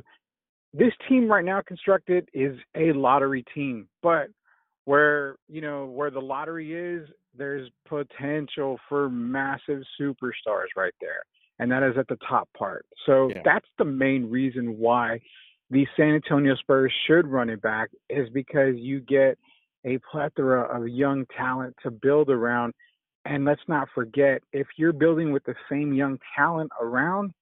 This 0.72 0.92
team 1.06 1.28
right 1.30 1.44
now 1.44 1.60
constructed 1.66 2.28
is 2.32 2.56
a 2.74 2.92
lottery 2.92 3.44
team, 3.54 3.88
but 4.02 4.28
where 4.86 5.36
you 5.48 5.60
know 5.60 5.86
where 5.86 6.10
the 6.10 6.20
lottery 6.20 6.74
is, 6.74 7.08
there's 7.36 7.70
potential 7.86 8.78
for 8.88 9.10
massive 9.10 9.82
superstars 10.00 10.68
right 10.76 10.94
there, 11.00 11.22
and 11.58 11.70
that 11.70 11.82
is 11.82 11.96
at 11.98 12.08
the 12.08 12.18
top 12.28 12.48
part. 12.58 12.86
So 13.04 13.28
yeah. 13.28 13.42
that's 13.44 13.68
the 13.78 13.84
main 13.84 14.30
reason 14.30 14.78
why 14.78 15.20
the 15.70 15.86
San 15.96 16.14
Antonio 16.14 16.56
Spurs 16.56 16.92
should 17.06 17.26
run 17.26 17.50
it 17.50 17.60
back 17.60 17.90
is 18.08 18.28
because 18.30 18.76
you 18.76 19.00
get 19.00 19.36
a 19.84 19.98
plethora 20.10 20.62
of 20.62 20.88
young 20.88 21.26
talent 21.36 21.76
to 21.82 21.90
build 21.90 22.30
around 22.30 22.72
and 23.26 23.44
let's 23.44 23.62
not 23.66 23.88
forget, 23.94 24.40
if 24.52 24.68
you're 24.76 24.92
building 24.92 25.32
with 25.32 25.44
the 25.44 25.54
same 25.68 25.92
young 25.92 26.18
talent 26.36 26.70
around, 26.80 27.32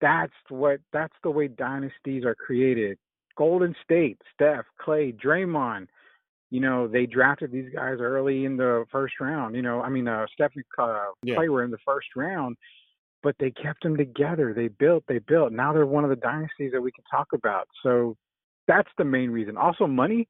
that's 0.00 0.32
what 0.48 0.78
that's 0.92 1.14
the 1.24 1.30
way 1.30 1.48
dynasties 1.48 2.24
are 2.24 2.36
created. 2.36 2.98
Golden 3.36 3.74
State, 3.82 4.18
Steph, 4.34 4.64
Clay, 4.80 5.12
Draymond, 5.12 5.88
you 6.50 6.60
know, 6.60 6.88
they 6.88 7.06
drafted 7.06 7.52
these 7.52 7.68
guys 7.74 7.98
early 8.00 8.44
in 8.44 8.56
the 8.56 8.84
first 8.90 9.14
round. 9.20 9.54
You 9.54 9.62
know, 9.62 9.80
I 9.82 9.88
mean, 9.88 10.08
uh, 10.08 10.26
Steph 10.32 10.52
and 10.54 10.64
uh, 10.78 10.98
yeah. 11.22 11.40
In 11.40 11.70
the 11.70 11.78
first 11.84 12.08
round, 12.16 12.56
but 13.22 13.34
they 13.38 13.50
kept 13.50 13.82
them 13.82 13.96
together. 13.96 14.54
They 14.54 14.68
built, 14.68 15.04
they 15.08 15.18
built. 15.18 15.52
Now 15.52 15.72
they're 15.72 15.86
one 15.86 16.04
of 16.04 16.10
the 16.10 16.16
dynasties 16.16 16.72
that 16.72 16.80
we 16.80 16.92
can 16.92 17.04
talk 17.10 17.28
about. 17.34 17.68
So 17.82 18.16
that's 18.66 18.88
the 18.96 19.04
main 19.04 19.30
reason. 19.30 19.56
Also, 19.56 19.86
money. 19.86 20.26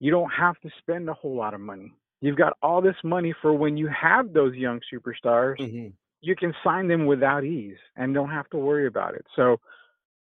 You 0.00 0.12
don't 0.12 0.30
have 0.30 0.54
to 0.60 0.70
spend 0.78 1.08
a 1.08 1.14
whole 1.14 1.34
lot 1.34 1.54
of 1.54 1.60
money. 1.60 1.92
You've 2.20 2.36
got 2.36 2.56
all 2.62 2.80
this 2.80 2.94
money 3.02 3.34
for 3.42 3.52
when 3.52 3.76
you 3.76 3.88
have 3.88 4.32
those 4.32 4.54
young 4.54 4.80
superstars, 4.92 5.58
mm-hmm. 5.58 5.88
you 6.20 6.36
can 6.36 6.54
sign 6.62 6.86
them 6.86 7.06
without 7.06 7.42
ease 7.42 7.78
and 7.96 8.14
don't 8.14 8.30
have 8.30 8.48
to 8.50 8.58
worry 8.58 8.86
about 8.86 9.14
it. 9.14 9.24
So, 9.34 9.58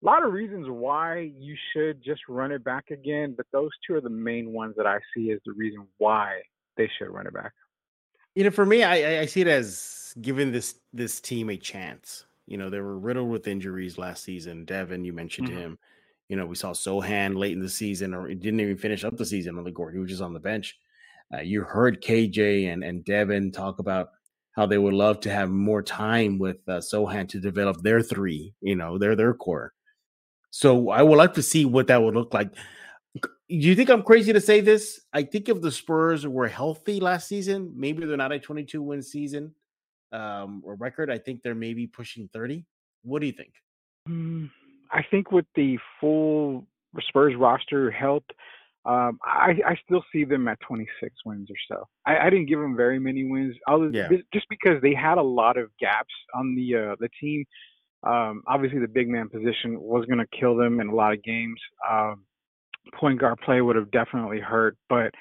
a 0.03 0.05
lot 0.05 0.25
of 0.25 0.33
reasons 0.33 0.67
why 0.69 1.31
you 1.37 1.55
should 1.71 2.03
just 2.03 2.21
run 2.27 2.51
it 2.51 2.63
back 2.63 2.91
again, 2.91 3.33
but 3.35 3.45
those 3.53 3.69
two 3.87 3.95
are 3.95 4.01
the 4.01 4.09
main 4.09 4.51
ones 4.51 4.75
that 4.75 4.85
I 4.85 4.99
see 5.15 5.31
as 5.31 5.39
the 5.45 5.53
reason 5.53 5.87
why 5.97 6.41
they 6.75 6.89
should 6.97 7.09
run 7.09 7.25
it 7.25 7.33
back. 7.33 7.53
You 8.35 8.43
know, 8.43 8.51
for 8.51 8.65
me, 8.65 8.83
I, 8.83 9.21
I 9.21 9.25
see 9.27 9.41
it 9.41 9.47
as 9.47 10.13
giving 10.21 10.51
this 10.51 10.75
this 10.91 11.21
team 11.21 11.49
a 11.49 11.57
chance. 11.57 12.25
You 12.47 12.57
know, 12.57 12.69
they 12.69 12.79
were 12.79 12.99
riddled 12.99 13.29
with 13.29 13.47
injuries 13.47 13.97
last 13.97 14.23
season. 14.23 14.65
Devin, 14.65 15.05
you 15.05 15.13
mentioned 15.13 15.49
mm-hmm. 15.49 15.57
him. 15.57 15.79
You 16.27 16.35
know, 16.35 16.45
we 16.45 16.55
saw 16.55 16.71
Sochan 16.71 17.37
late 17.37 17.53
in 17.53 17.61
the 17.61 17.69
season, 17.69 18.13
or 18.13 18.27
he 18.27 18.35
didn't 18.35 18.59
even 18.59 18.77
finish 18.77 19.05
up 19.05 19.15
the 19.15 19.25
season 19.25 19.57
on 19.57 19.63
the 19.63 19.71
court. 19.71 19.93
He 19.93 19.99
was 19.99 20.09
just 20.09 20.21
on 20.21 20.33
the 20.33 20.39
bench. 20.39 20.77
Uh, 21.33 21.41
you 21.41 21.61
heard 21.61 22.01
KJ 22.01 22.71
and, 22.71 22.83
and 22.83 23.05
Devin 23.05 23.51
talk 23.51 23.79
about 23.79 24.09
how 24.51 24.65
they 24.65 24.77
would 24.77 24.93
love 24.93 25.19
to 25.21 25.31
have 25.31 25.49
more 25.49 25.81
time 25.81 26.37
with 26.37 26.57
uh, 26.67 26.73
Sochan 26.79 27.27
to 27.29 27.39
develop 27.39 27.81
their 27.81 28.01
three, 28.01 28.53
you 28.61 28.75
know, 28.75 28.97
their 28.97 29.15
their 29.15 29.33
core. 29.33 29.73
So 30.55 30.89
I 30.89 31.01
would 31.01 31.17
like 31.17 31.33
to 31.33 31.41
see 31.41 31.65
what 31.65 31.87
that 31.87 32.03
would 32.03 32.13
look 32.13 32.31
like. 32.31 32.53
Do 33.15 33.25
you 33.49 33.73
think 33.73 33.89
I'm 33.89 34.03
crazy 34.03 34.31
to 34.33 34.39
say 34.39 34.61
this? 34.61 35.01
I 35.11 35.23
think 35.23 35.49
if 35.49 35.61
the 35.61 35.71
Spurs 35.71 36.27
were 36.27 36.47
healthy 36.47 36.99
last 36.99 37.27
season, 37.27 37.73
maybe 37.75 38.05
they're 38.05 38.17
not 38.17 38.31
a 38.31 38.39
22 38.39 38.79
win 38.79 39.01
season 39.01 39.55
um, 40.11 40.61
or 40.63 40.75
record. 40.75 41.09
I 41.09 41.17
think 41.17 41.41
they're 41.41 41.55
maybe 41.55 41.87
pushing 41.87 42.29
30. 42.33 42.63
What 43.01 43.21
do 43.21 43.25
you 43.25 43.31
think? 43.31 43.51
Mm, 44.07 44.51
I 44.91 45.01
think 45.09 45.31
with 45.31 45.45
the 45.55 45.79
full 45.99 46.67
Spurs 47.07 47.33
roster 47.35 47.89
health, 47.89 48.23
um, 48.85 49.17
I, 49.25 49.55
I 49.65 49.75
still 49.83 50.03
see 50.13 50.23
them 50.23 50.47
at 50.47 50.59
26 50.59 51.15
wins 51.25 51.49
or 51.49 51.55
so. 51.67 51.87
I, 52.05 52.27
I 52.27 52.29
didn't 52.29 52.45
give 52.45 52.59
them 52.59 52.77
very 52.77 52.99
many 52.99 53.23
wins, 53.23 53.55
yeah. 53.91 54.07
just 54.31 54.45
because 54.51 54.79
they 54.83 54.93
had 54.93 55.17
a 55.17 55.23
lot 55.23 55.57
of 55.57 55.71
gaps 55.79 56.13
on 56.35 56.53
the 56.53 56.75
uh, 56.75 56.95
the 56.99 57.09
team. 57.19 57.43
Um, 58.03 58.43
obviously, 58.47 58.79
the 58.79 58.87
big 58.87 59.07
man 59.07 59.29
position 59.29 59.79
was 59.79 60.05
going 60.05 60.19
to 60.19 60.27
kill 60.37 60.55
them 60.55 60.79
in 60.79 60.87
a 60.87 60.95
lot 60.95 61.13
of 61.13 61.23
games. 61.23 61.59
Um, 61.89 62.23
point 62.99 63.19
guard 63.19 63.39
play 63.45 63.61
would 63.61 63.75
have 63.75 63.91
definitely 63.91 64.39
hurt, 64.39 64.77
but 64.89 65.11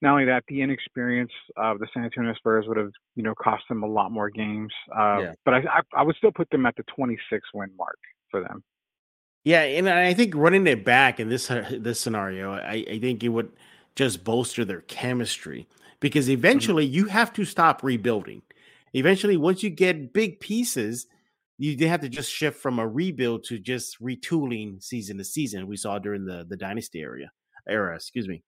not 0.00 0.12
only 0.12 0.24
that, 0.24 0.42
the 0.48 0.60
inexperience 0.60 1.30
of 1.56 1.78
the 1.78 1.86
San 1.94 2.04
Antonio 2.04 2.34
Spurs 2.34 2.64
would 2.66 2.76
have, 2.76 2.90
you 3.14 3.22
know, 3.22 3.34
cost 3.40 3.62
them 3.68 3.84
a 3.84 3.86
lot 3.86 4.10
more 4.10 4.28
games. 4.28 4.72
Uh, 4.94 5.18
yeah. 5.20 5.32
But 5.44 5.54
I, 5.54 5.58
I, 5.58 5.80
I 5.98 6.02
would 6.02 6.16
still 6.16 6.32
put 6.32 6.50
them 6.50 6.66
at 6.66 6.74
the 6.76 6.82
26 6.94 7.48
win 7.54 7.70
mark 7.76 7.98
for 8.30 8.40
them. 8.40 8.64
Yeah, 9.44 9.62
and 9.62 9.88
I 9.88 10.14
think 10.14 10.34
running 10.36 10.66
it 10.66 10.84
back 10.84 11.18
in 11.18 11.28
this 11.28 11.48
this 11.48 11.98
scenario, 11.98 12.52
I, 12.52 12.84
I 12.88 12.98
think 13.00 13.24
it 13.24 13.30
would 13.30 13.50
just 13.96 14.22
bolster 14.22 14.64
their 14.64 14.82
chemistry 14.82 15.66
because 16.00 16.26
mm-hmm. 16.26 16.34
eventually 16.34 16.86
mm-hmm. 16.86 16.94
you 16.94 17.04
have 17.06 17.32
to 17.34 17.44
stop 17.44 17.82
rebuilding. 17.82 18.42
Eventually, 18.94 19.36
once 19.36 19.62
you 19.62 19.70
get 19.70 20.12
big 20.12 20.38
pieces, 20.38 21.06
you 21.70 21.88
have 21.88 22.00
to 22.00 22.08
just 22.08 22.30
shift 22.30 22.60
from 22.60 22.78
a 22.78 22.86
rebuild 22.86 23.44
to 23.44 23.58
just 23.58 24.00
retooling 24.00 24.82
season 24.82 25.18
to 25.18 25.24
season. 25.24 25.66
We 25.66 25.76
saw 25.76 25.98
during 25.98 26.24
the 26.24 26.44
the 26.48 26.56
dynasty 26.56 27.00
area 27.00 27.30
era, 27.68 27.94
excuse 27.94 28.28
me. 28.28 28.42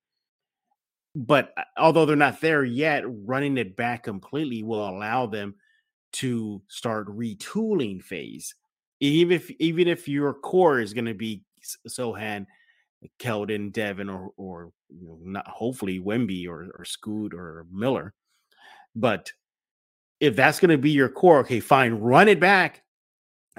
But 1.14 1.52
uh, 1.56 1.62
although 1.76 2.06
they're 2.06 2.16
not 2.16 2.40
there 2.40 2.64
yet, 2.64 3.04
running 3.06 3.56
it 3.56 3.76
back 3.76 4.04
completely 4.04 4.62
will 4.62 4.88
allow 4.88 5.26
them 5.26 5.54
to 6.14 6.62
start 6.68 7.08
retooling 7.08 8.02
phase 8.02 8.54
even 9.00 9.36
if 9.36 9.50
even 9.58 9.88
if 9.88 10.08
your 10.08 10.32
core 10.32 10.80
is 10.80 10.94
going 10.94 11.04
to 11.04 11.14
be 11.14 11.42
Sochan, 11.88 12.46
Keldon, 13.18 13.72
Devin, 13.72 14.08
or 14.08 14.30
or 14.36 14.72
you 14.88 15.06
know, 15.06 15.18
not 15.22 15.46
hopefully 15.46 16.00
Wemby 16.00 16.48
or 16.48 16.70
or 16.78 16.84
Scoot 16.84 17.34
or 17.34 17.66
Miller, 17.72 18.14
but 18.94 19.32
if 20.20 20.36
that's 20.36 20.60
going 20.60 20.70
to 20.70 20.78
be 20.78 20.90
your 20.90 21.08
core, 21.08 21.40
okay, 21.40 21.60
fine, 21.60 21.94
run 21.94 22.28
it 22.28 22.40
back, 22.40 22.82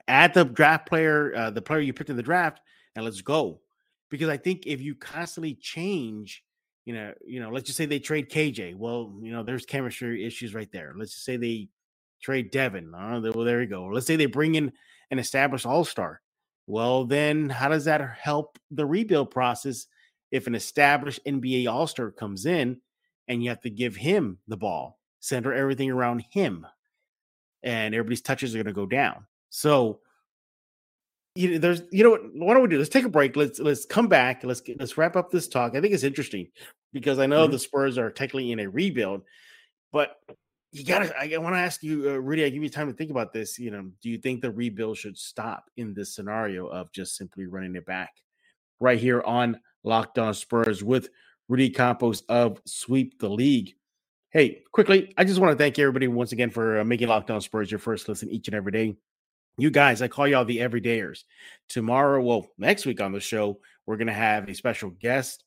add 0.08 0.34
the 0.34 0.46
draft 0.46 0.88
player, 0.88 1.34
uh, 1.36 1.52
the 1.52 1.62
player 1.62 1.80
you 1.80 1.94
picked 1.94 2.10
in 2.10 2.18
the 2.18 2.24
draft, 2.24 2.60
and 2.96 3.06
let's 3.06 3.22
go. 3.22 3.62
Because 4.10 4.30
I 4.30 4.38
think 4.38 4.66
if 4.66 4.82
you 4.82 4.96
constantly 4.96 5.56
change, 5.56 6.44
you 6.86 6.94
know, 6.94 7.14
you 7.26 7.40
know, 7.40 7.50
let's 7.50 7.66
just 7.66 7.78
say 7.78 7.86
they 7.86 8.00
trade 8.00 8.30
KJ. 8.30 8.76
Well, 8.76 9.14
you 9.22 9.32
know, 9.32 9.44
there's 9.44 9.66
chemistry 9.66 10.26
issues 10.26 10.54
right 10.54 10.72
there. 10.72 10.94
Let's 10.96 11.12
just 11.12 11.26
say 11.26 11.38
they 11.38 11.70
trade 12.22 12.52
Devin. 12.52 12.94
Oh, 12.96 13.22
well, 13.34 13.46
there 13.46 13.62
you 13.62 13.68
go. 13.68 13.86
Let's 13.86 14.06
say 14.06 14.16
they 14.16 14.28
bring 14.28 14.56
in 14.56 14.72
an 15.12 15.20
established 15.20 15.66
all 15.66 15.84
star. 15.84 16.22
Well, 16.68 17.06
then 17.06 17.50
how 17.50 17.70
does 17.70 17.86
that 17.86 18.02
help 18.20 18.58
the 18.72 18.86
rebuild 18.86 19.32
process 19.32 19.88
if 20.32 20.48
an 20.48 20.56
established 20.56 21.20
NBA 21.26 21.68
all 21.72 21.88
star 21.88 22.12
comes 22.12 22.46
in 22.46 22.82
and 23.28 23.44
you 23.44 23.50
have 23.50 23.62
to 23.62 23.70
give 23.70 23.96
him 23.96 24.40
the 24.48 24.58
ball, 24.58 25.00
center 25.20 25.54
everything 25.54 25.92
around 25.92 26.26
him, 26.32 26.66
and 27.64 27.94
everybody's 27.94 28.22
touches 28.22 28.54
are 28.54 28.58
going 28.58 28.66
to 28.68 28.74
go 28.74 28.86
down? 28.86 29.26
So, 29.56 30.02
you 31.34 31.52
know, 31.52 31.58
there's, 31.60 31.82
you 31.90 32.04
know 32.04 32.10
what? 32.10 32.22
Why 32.34 32.54
don't 32.54 32.64
we 32.64 32.68
do? 32.68 32.78
Let's 32.78 32.90
take 32.90 33.06
a 33.06 33.10
break. 33.10 33.38
Let's 33.38 33.58
let's 33.58 33.86
come 33.86 34.10
back. 34.10 34.44
Let's 34.44 34.60
get, 34.60 34.82
let's 34.82 34.98
wrap 34.98 35.16
up 35.16 35.32
this 35.32 35.48
talk. 35.48 35.76
I 35.76 35.82
think 35.82 35.94
it's 35.94 36.04
interesting 36.04 36.50
because 36.92 37.20
I 37.20 37.26
know 37.26 37.44
mm-hmm. 37.44 37.54
the 37.54 37.60
Spurs 37.60 37.98
are 37.98 38.12
technically 38.12 38.52
in 38.52 38.60
a 38.60 38.70
rebuild, 38.70 39.22
but 39.94 40.18
you 40.74 40.84
gotta 40.84 41.18
i 41.18 41.38
want 41.38 41.56
to 41.56 41.60
ask 41.60 41.82
you 41.84 42.10
uh, 42.10 42.14
rudy 42.16 42.44
i 42.44 42.50
give 42.50 42.62
you 42.62 42.70
time 42.70 42.88
to 42.88 42.94
think 42.94 43.10
about 43.10 43.32
this 43.32 43.58
you 43.58 43.72
know 43.72 43.90
do 44.02 44.10
you 44.10 44.18
think 44.18 44.42
the 44.42 44.52
rebuild 44.52 44.98
should 44.98 45.18
stop 45.18 45.70
in 45.78 45.94
this 45.94 46.14
scenario 46.14 46.68
of 46.68 46.92
just 46.92 47.16
simply 47.16 47.46
running 47.46 47.78
it 47.78 47.86
back 47.86 48.12
right 48.82 49.00
here 49.00 49.22
on 49.22 49.58
locked 49.86 50.20
on 50.20 50.34
spurs 50.34 50.84
with 50.84 51.08
rudy 51.48 51.70
campos 51.70 52.24
of 52.28 52.60
sweep 52.66 53.18
the 53.20 53.30
league 53.30 53.74
hey 54.32 54.64
quickly 54.74 55.14
i 55.18 55.24
just 55.24 55.40
want 55.40 55.50
to 55.50 55.58
thank 55.58 55.80
everybody 55.80 56.10
once 56.10 56.34
again 56.34 56.50
for 56.50 56.82
uh, 56.82 56.84
making 56.84 57.08
locked 57.08 57.32
on 57.32 57.40
spurs 57.40 57.72
your 57.72 57.80
first 57.80 58.10
listen 58.10 58.30
each 58.30 58.50
and 58.50 58.56
every 58.56 58.74
day 58.74 58.94
you 59.58 59.70
guys 59.70 60.02
i 60.02 60.08
call 60.08 60.28
y'all 60.28 60.46
the 60.46 60.60
everydayers 60.60 61.24
tomorrow 61.70 62.22
well 62.22 62.48
next 62.58 62.86
week 62.86 63.02
on 63.02 63.12
the 63.12 63.20
show 63.20 63.60
we're 63.86 63.98
gonna 63.98 64.14
have 64.14 64.48
a 64.48 64.54
special 64.54 64.90
guest 64.90 65.46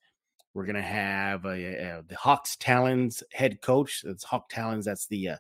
we're 0.59 0.67
gonna 0.67 0.83
have 0.83 1.45
a, 1.45 1.51
a, 1.51 2.03
the 2.09 2.17
Hawks 2.17 2.57
Talons 2.57 3.23
head 3.33 3.61
coach. 3.61 4.03
That's 4.05 4.25
Hawk 4.25 4.49
Talons. 4.49 4.87
That's 4.87 5.07
the 5.07 5.29
uh, 5.29 5.37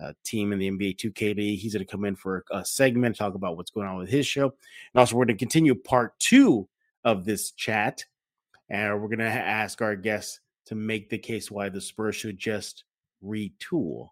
uh, 0.00 0.12
team 0.22 0.52
in 0.52 0.60
the 0.60 0.70
NBA 0.70 0.98
2K 0.98 1.58
He's 1.58 1.72
gonna 1.72 1.84
come 1.84 2.04
in 2.04 2.14
for 2.14 2.44
a, 2.52 2.58
a 2.58 2.64
segment, 2.64 3.16
talk 3.16 3.34
about 3.34 3.56
what's 3.56 3.72
going 3.72 3.88
on 3.88 3.96
with 3.96 4.08
his 4.08 4.24
show, 4.24 4.44
and 4.44 5.00
also 5.00 5.16
we're 5.16 5.24
gonna 5.24 5.36
continue 5.36 5.74
part 5.74 6.16
two 6.20 6.68
of 7.04 7.24
this 7.24 7.50
chat, 7.50 8.04
and 8.70 9.02
we're 9.02 9.08
gonna 9.08 9.24
ask 9.24 9.82
our 9.82 9.96
guests 9.96 10.38
to 10.66 10.76
make 10.76 11.08
the 11.08 11.18
case 11.18 11.50
why 11.50 11.68
the 11.68 11.80
Spurs 11.80 12.14
should 12.14 12.38
just 12.38 12.84
retool. 13.24 14.10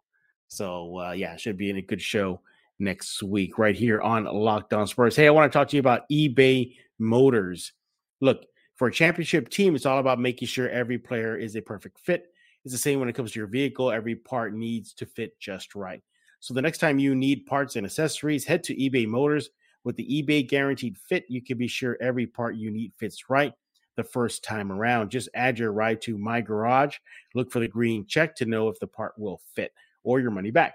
So 0.48 0.98
uh, 0.98 1.12
yeah, 1.12 1.34
it 1.34 1.40
should 1.40 1.58
be 1.58 1.70
in 1.70 1.76
a 1.76 1.82
good 1.82 2.02
show 2.02 2.40
next 2.80 3.22
week 3.22 3.58
right 3.58 3.76
here 3.76 4.00
on 4.00 4.24
Locked 4.24 4.72
On 4.72 4.86
Spurs. 4.86 5.14
Hey, 5.14 5.26
I 5.26 5.30
want 5.30 5.50
to 5.50 5.56
talk 5.56 5.68
to 5.68 5.76
you 5.76 5.80
about 5.80 6.08
eBay 6.10 6.74
Motors. 6.98 7.72
Look, 8.20 8.44
for 8.76 8.88
a 8.88 8.92
championship 8.92 9.50
team, 9.50 9.74
it's 9.74 9.86
all 9.86 9.98
about 9.98 10.18
making 10.18 10.48
sure 10.48 10.68
every 10.68 10.98
player 10.98 11.36
is 11.36 11.54
a 11.54 11.60
perfect 11.60 12.00
fit. 12.00 12.24
It's 12.64 12.72
the 12.72 12.78
same 12.78 12.98
when 12.98 13.08
it 13.08 13.14
comes 13.14 13.32
to 13.32 13.38
your 13.38 13.46
vehicle. 13.46 13.90
Every 13.90 14.16
part 14.16 14.54
needs 14.54 14.94
to 14.94 15.06
fit 15.06 15.38
just 15.38 15.74
right. 15.74 16.02
So 16.40 16.54
the 16.54 16.62
next 16.62 16.78
time 16.78 16.98
you 16.98 17.14
need 17.14 17.46
parts 17.46 17.76
and 17.76 17.84
accessories, 17.84 18.44
head 18.44 18.64
to 18.64 18.74
eBay 18.74 19.06
Motors. 19.06 19.50
With 19.84 19.96
the 19.96 20.06
eBay 20.22 20.46
guaranteed 20.46 20.98
fit, 20.98 21.24
you 21.28 21.42
can 21.42 21.56
be 21.56 21.68
sure 21.68 21.96
every 22.00 22.26
part 22.26 22.56
you 22.56 22.70
need 22.70 22.92
fits 22.98 23.30
right 23.30 23.52
the 23.96 24.04
first 24.04 24.44
time 24.44 24.72
around. 24.72 25.10
Just 25.10 25.28
add 25.34 25.58
your 25.58 25.72
ride 25.72 26.00
to 26.02 26.18
My 26.18 26.40
Garage. 26.40 26.96
Look 27.34 27.50
for 27.50 27.60
the 27.60 27.68
green 27.68 28.06
check 28.06 28.34
to 28.36 28.46
know 28.46 28.68
if 28.68 28.78
the 28.78 28.86
part 28.86 29.18
will 29.18 29.40
fit 29.54 29.72
or 30.02 30.20
your 30.20 30.30
money 30.30 30.50
back. 30.50 30.74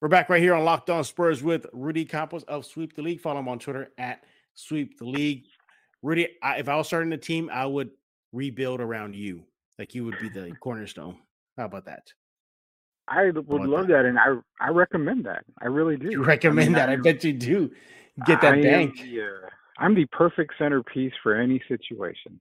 We're 0.00 0.08
back 0.08 0.30
right 0.30 0.40
here 0.40 0.54
on 0.54 0.64
Locked 0.64 0.88
On 0.88 1.04
Spurs 1.04 1.42
with 1.42 1.66
Rudy 1.74 2.06
Campos 2.06 2.42
of 2.44 2.64
Sweep 2.64 2.96
the 2.96 3.02
League. 3.02 3.20
Follow 3.20 3.40
him 3.40 3.48
on 3.48 3.58
Twitter 3.58 3.90
at 3.98 4.24
Sweep 4.54 4.98
the 4.98 5.04
League. 5.04 5.44
Rudy, 6.02 6.26
I, 6.42 6.56
if 6.56 6.70
I 6.70 6.76
was 6.76 6.86
starting 6.86 7.12
a 7.12 7.18
team, 7.18 7.50
I 7.52 7.66
would 7.66 7.90
rebuild 8.32 8.80
around 8.80 9.14
you. 9.14 9.44
Like 9.78 9.94
you 9.94 10.06
would 10.06 10.18
be 10.18 10.30
the 10.30 10.52
cornerstone. 10.58 11.18
How 11.58 11.66
about 11.66 11.84
that? 11.84 12.14
I 13.08 13.26
would 13.26 13.46
love 13.46 13.88
that? 13.88 13.92
that? 13.92 14.04
and 14.06 14.18
I 14.18 14.36
I 14.58 14.70
recommend 14.70 15.26
that. 15.26 15.44
I 15.60 15.66
really 15.66 15.98
do. 15.98 16.10
You 16.10 16.24
recommend 16.24 16.60
I 16.60 16.64
mean, 16.64 16.72
that? 16.76 16.88
I, 16.88 16.92
I 16.94 16.96
bet 16.96 17.22
you 17.22 17.34
do. 17.34 17.70
Get 18.24 18.40
that 18.40 18.54
I 18.54 18.62
bank. 18.62 19.02
Yeah, 19.04 19.24
uh, 19.24 19.48
I'm 19.76 19.94
the 19.94 20.06
perfect 20.06 20.54
centerpiece 20.58 21.12
for 21.22 21.34
any 21.34 21.62
situation. 21.68 22.40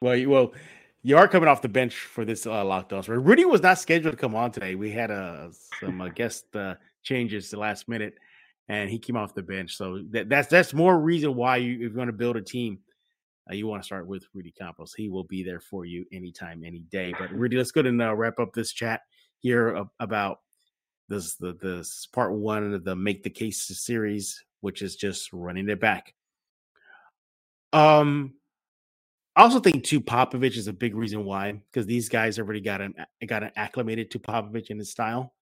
Well, 0.00 0.16
you, 0.16 0.30
well, 0.30 0.54
you 1.02 1.16
are 1.16 1.26
coming 1.26 1.48
off 1.48 1.62
the 1.62 1.68
bench 1.68 1.94
for 1.94 2.24
this 2.24 2.46
uh, 2.46 2.64
Locked 2.64 2.92
On. 2.92 3.02
Rudy 3.02 3.44
was 3.44 3.60
not 3.60 3.78
scheduled 3.78 4.12
to 4.12 4.16
come 4.16 4.34
on 4.34 4.52
today. 4.52 4.74
We 4.76 4.90
had 4.90 5.10
uh, 5.10 5.48
some 5.80 6.00
uh, 6.00 6.08
guest 6.08 6.54
uh, 6.54 6.74
changes 7.02 7.50
the 7.50 7.58
last 7.58 7.88
minute, 7.88 8.14
and 8.68 8.88
he 8.88 8.98
came 8.98 9.16
off 9.16 9.34
the 9.34 9.42
bench. 9.42 9.76
So 9.76 10.02
that, 10.10 10.28
that's 10.28 10.48
that's 10.48 10.72
more 10.72 10.98
reason 10.98 11.34
why 11.34 11.56
you, 11.56 11.74
if 11.74 11.92
you 11.92 11.98
want 11.98 12.08
to 12.08 12.12
build 12.12 12.36
a 12.36 12.42
team, 12.42 12.78
uh, 13.50 13.54
you 13.54 13.66
want 13.66 13.82
to 13.82 13.86
start 13.86 14.06
with 14.06 14.24
Rudy 14.32 14.52
Campos. 14.52 14.94
He 14.94 15.08
will 15.08 15.24
be 15.24 15.42
there 15.42 15.60
for 15.60 15.84
you 15.84 16.04
anytime, 16.12 16.62
any 16.64 16.80
day. 16.90 17.12
But 17.18 17.32
Rudy, 17.32 17.56
let's 17.56 17.72
go 17.72 17.80
and 17.80 18.00
uh, 18.00 18.14
wrap 18.14 18.38
up 18.38 18.52
this 18.52 18.72
chat 18.72 19.00
here 19.40 19.84
about 19.98 20.38
this 21.08 21.34
the 21.34 21.54
this 21.60 22.06
part 22.12 22.32
one 22.32 22.72
of 22.72 22.84
the 22.84 22.94
Make 22.94 23.24
the 23.24 23.30
Case 23.30 23.60
series, 23.60 24.44
which 24.60 24.82
is 24.82 24.94
just 24.94 25.32
running 25.32 25.68
it 25.68 25.80
back. 25.80 26.14
Um, 27.72 28.34
I 29.34 29.42
also 29.42 29.60
think 29.60 29.84
too 29.84 30.00
Popovich 30.00 30.56
is 30.56 30.68
a 30.68 30.72
big 30.72 30.94
reason 30.94 31.24
why 31.24 31.52
because 31.70 31.86
these 31.86 32.08
guys 32.08 32.38
already 32.38 32.60
got 32.60 32.80
an 32.80 32.94
got 33.26 33.42
an 33.42 33.50
acclimated 33.56 34.10
to 34.10 34.18
Popovich 34.18 34.70
and 34.70 34.78
his 34.78 34.90
style. 34.90 35.34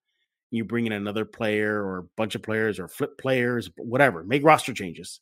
You 0.49 0.65
bring 0.65 0.85
in 0.85 0.93
another 0.93 1.25
player 1.25 1.83
or 1.83 1.97
a 1.99 2.03
bunch 2.17 2.35
of 2.35 2.43
players 2.43 2.79
or 2.79 2.87
flip 2.87 3.17
players, 3.17 3.69
whatever, 3.77 4.23
make 4.23 4.43
roster 4.43 4.73
changes. 4.73 5.19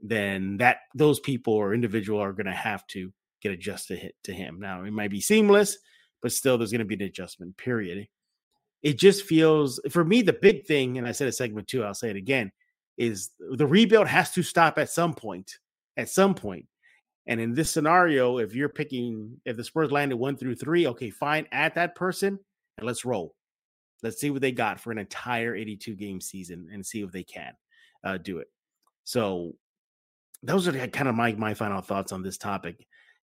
Then 0.00 0.56
that 0.58 0.78
those 0.94 1.20
people 1.20 1.54
or 1.54 1.74
individual 1.74 2.20
are 2.20 2.32
going 2.32 2.46
to 2.46 2.52
have 2.52 2.86
to 2.88 3.12
get 3.42 3.52
adjusted 3.52 4.12
to 4.24 4.32
him. 4.32 4.60
Now 4.60 4.84
it 4.84 4.92
might 4.92 5.10
be 5.10 5.20
seamless, 5.20 5.76
but 6.22 6.32
still 6.32 6.58
there's 6.58 6.72
going 6.72 6.80
to 6.80 6.84
be 6.84 6.94
an 6.94 7.02
adjustment 7.02 7.56
period. 7.56 8.06
It 8.82 8.98
just 8.98 9.24
feels 9.24 9.80
for 9.90 10.04
me 10.04 10.22
the 10.22 10.32
big 10.32 10.64
thing, 10.64 10.96
and 10.96 11.06
I 11.06 11.12
said 11.12 11.28
a 11.28 11.32
segment 11.32 11.66
two, 11.66 11.84
I'll 11.84 11.94
say 11.94 12.10
it 12.10 12.16
again, 12.16 12.52
is 12.96 13.30
the 13.38 13.66
rebuild 13.66 14.06
has 14.06 14.30
to 14.32 14.42
stop 14.42 14.78
at 14.78 14.90
some 14.90 15.12
point. 15.12 15.58
At 15.96 16.08
some 16.08 16.34
point 16.34 16.66
and 17.26 17.40
in 17.40 17.54
this 17.54 17.70
scenario, 17.70 18.38
if 18.38 18.54
you're 18.54 18.68
picking, 18.68 19.40
if 19.44 19.56
the 19.56 19.64
Spurs 19.64 19.92
landed 19.92 20.16
one 20.16 20.36
through 20.36 20.56
three, 20.56 20.86
okay, 20.88 21.10
fine, 21.10 21.46
add 21.52 21.74
that 21.74 21.94
person 21.94 22.38
and 22.78 22.86
let's 22.86 23.04
roll. 23.04 23.34
Let's 24.02 24.20
see 24.20 24.30
what 24.30 24.40
they 24.40 24.52
got 24.52 24.80
for 24.80 24.90
an 24.90 24.98
entire 24.98 25.54
82 25.54 25.94
game 25.94 26.20
season 26.20 26.68
and 26.72 26.84
see 26.84 27.02
if 27.02 27.12
they 27.12 27.22
can 27.22 27.52
uh, 28.02 28.16
do 28.16 28.38
it. 28.38 28.48
So 29.04 29.54
those 30.42 30.66
are 30.66 30.86
kind 30.88 31.08
of 31.08 31.14
my 31.14 31.32
my 31.32 31.52
final 31.52 31.82
thoughts 31.82 32.12
on 32.12 32.22
this 32.22 32.38
topic. 32.38 32.86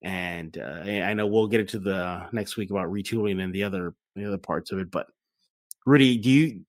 And 0.02 0.56
uh, 0.58 0.82
I 0.84 1.14
know 1.14 1.26
we'll 1.26 1.46
get 1.46 1.60
into 1.60 1.78
the 1.78 2.26
next 2.32 2.56
week 2.56 2.70
about 2.70 2.90
retooling 2.90 3.42
and 3.42 3.54
the 3.54 3.64
other 3.64 3.94
the 4.16 4.26
other 4.26 4.38
parts 4.38 4.72
of 4.72 4.78
it. 4.78 4.90
But 4.90 5.06
Rudy, 5.86 6.16
do 6.18 6.30
you 6.30 6.60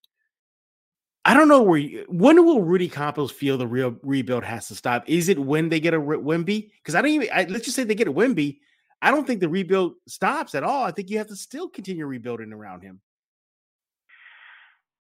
I 1.25 1.33
don't 1.33 1.47
know 1.47 1.63
where. 1.63 1.79
You, 1.79 2.05
when 2.07 2.45
will 2.45 2.61
Rudy 2.61 2.87
Campos 2.87 3.31
feel 3.31 3.57
the 3.57 3.67
real 3.67 3.97
rebuild 4.03 4.43
has 4.43 4.67
to 4.67 4.75
stop? 4.75 5.03
Is 5.07 5.27
it 5.27 5.39
when 5.39 5.69
they 5.69 5.79
get 5.79 5.95
a 5.95 5.99
Wemby? 5.99 6.69
Because 6.77 6.93
I 6.93 7.01
don't 7.01 7.11
even. 7.11 7.29
I, 7.33 7.45
let's 7.45 7.65
just 7.65 7.75
say 7.75 7.83
they 7.83 7.95
get 7.95 8.07
a 8.07 8.13
Wemby. 8.13 8.59
I 9.01 9.11
don't 9.11 9.25
think 9.25 9.39
the 9.39 9.49
rebuild 9.49 9.95
stops 10.07 10.55
at 10.55 10.63
all. 10.63 10.83
I 10.83 10.91
think 10.91 11.09
you 11.09 11.17
have 11.17 11.27
to 11.27 11.35
still 11.35 11.67
continue 11.67 12.05
rebuilding 12.05 12.53
around 12.53 12.81
him. 12.81 13.01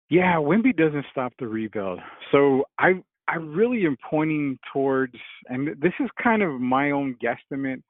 Yeah, 0.10 0.36
Wemby 0.36 0.76
doesn't 0.76 1.06
stop 1.12 1.34
the 1.40 1.48
rebuild. 1.48 2.00
So 2.32 2.64
I 2.80 3.04
I 3.28 3.36
really 3.36 3.86
am 3.86 3.98
pointing 4.10 4.60
towards, 4.72 5.16
and 5.48 5.70
this 5.82 5.94
is 6.00 6.10
kind 6.22 6.42
of 6.42 6.60
my 6.60 6.92
own 6.92 7.16
guesstimate, 7.24 7.82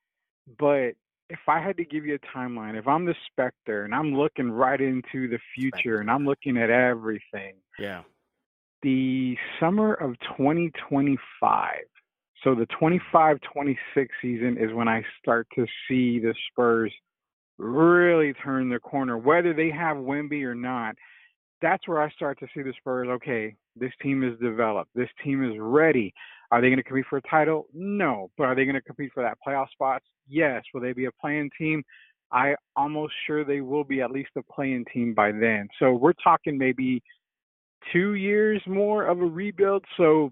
but 0.59 0.93
if 1.29 1.39
I 1.47 1.59
had 1.59 1.77
to 1.77 1.85
give 1.85 2.05
you 2.05 2.15
a 2.15 2.37
timeline, 2.37 2.77
if 2.77 2.87
I'm 2.87 3.05
the 3.05 3.15
Spectre 3.31 3.85
and 3.85 3.95
I'm 3.95 4.13
looking 4.15 4.51
right 4.51 4.79
into 4.79 5.27
the 5.27 5.39
future 5.55 5.99
and 5.99 6.11
I'm 6.11 6.25
looking 6.25 6.57
at 6.57 6.69
everything, 6.69 7.55
yeah, 7.79 8.01
the 8.83 9.35
summer 9.59 9.93
of 9.95 10.13
2025. 10.37 11.75
So 12.43 12.53
the 12.53 12.67
25 12.77 13.37
26 13.53 14.15
season 14.21 14.57
is 14.59 14.73
when 14.73 14.87
I 14.87 15.01
start 15.19 15.47
to 15.55 15.65
see 15.87 16.19
the 16.19 16.35
Spurs 16.51 16.93
really 17.57 18.33
turn 18.33 18.69
the 18.69 18.79
corner. 18.79 19.17
Whether 19.17 19.53
they 19.53 19.71
have 19.71 19.97
Wemby 19.97 20.43
or 20.43 20.53
not, 20.53 20.95
that's 21.61 21.87
where 21.87 22.01
I 22.01 22.09
start 22.11 22.37
to 22.39 22.47
see 22.53 22.61
the 22.61 22.73
Spurs. 22.77 23.07
Okay, 23.09 23.55
this 23.77 23.91
team 24.01 24.23
is 24.23 24.37
developed. 24.39 24.91
This 24.93 25.09
team 25.23 25.49
is 25.49 25.57
ready. 25.57 26.13
Are 26.51 26.61
they 26.61 26.67
going 26.67 26.77
to 26.77 26.83
compete 26.83 27.05
for 27.09 27.17
a 27.17 27.21
title? 27.23 27.67
No. 27.73 28.29
But 28.37 28.43
are 28.43 28.55
they 28.55 28.65
going 28.65 28.75
to 28.75 28.81
compete 28.81 29.11
for 29.13 29.23
that 29.23 29.37
playoff 29.45 29.69
spots? 29.71 30.05
Yes. 30.27 30.63
Will 30.73 30.81
they 30.81 30.93
be 30.93 31.05
a 31.05 31.11
playing 31.19 31.49
team? 31.57 31.81
I 32.31 32.55
almost 32.75 33.13
sure 33.25 33.45
they 33.45 33.61
will 33.61 33.83
be 33.83 34.01
at 34.01 34.11
least 34.11 34.31
a 34.37 34.43
playing 34.43 34.85
team 34.93 35.13
by 35.13 35.31
then. 35.31 35.67
So 35.79 35.93
we're 35.93 36.13
talking 36.13 36.57
maybe 36.57 37.01
two 37.91 38.13
years 38.13 38.61
more 38.67 39.05
of 39.05 39.19
a 39.19 39.25
rebuild. 39.25 39.83
So 39.97 40.31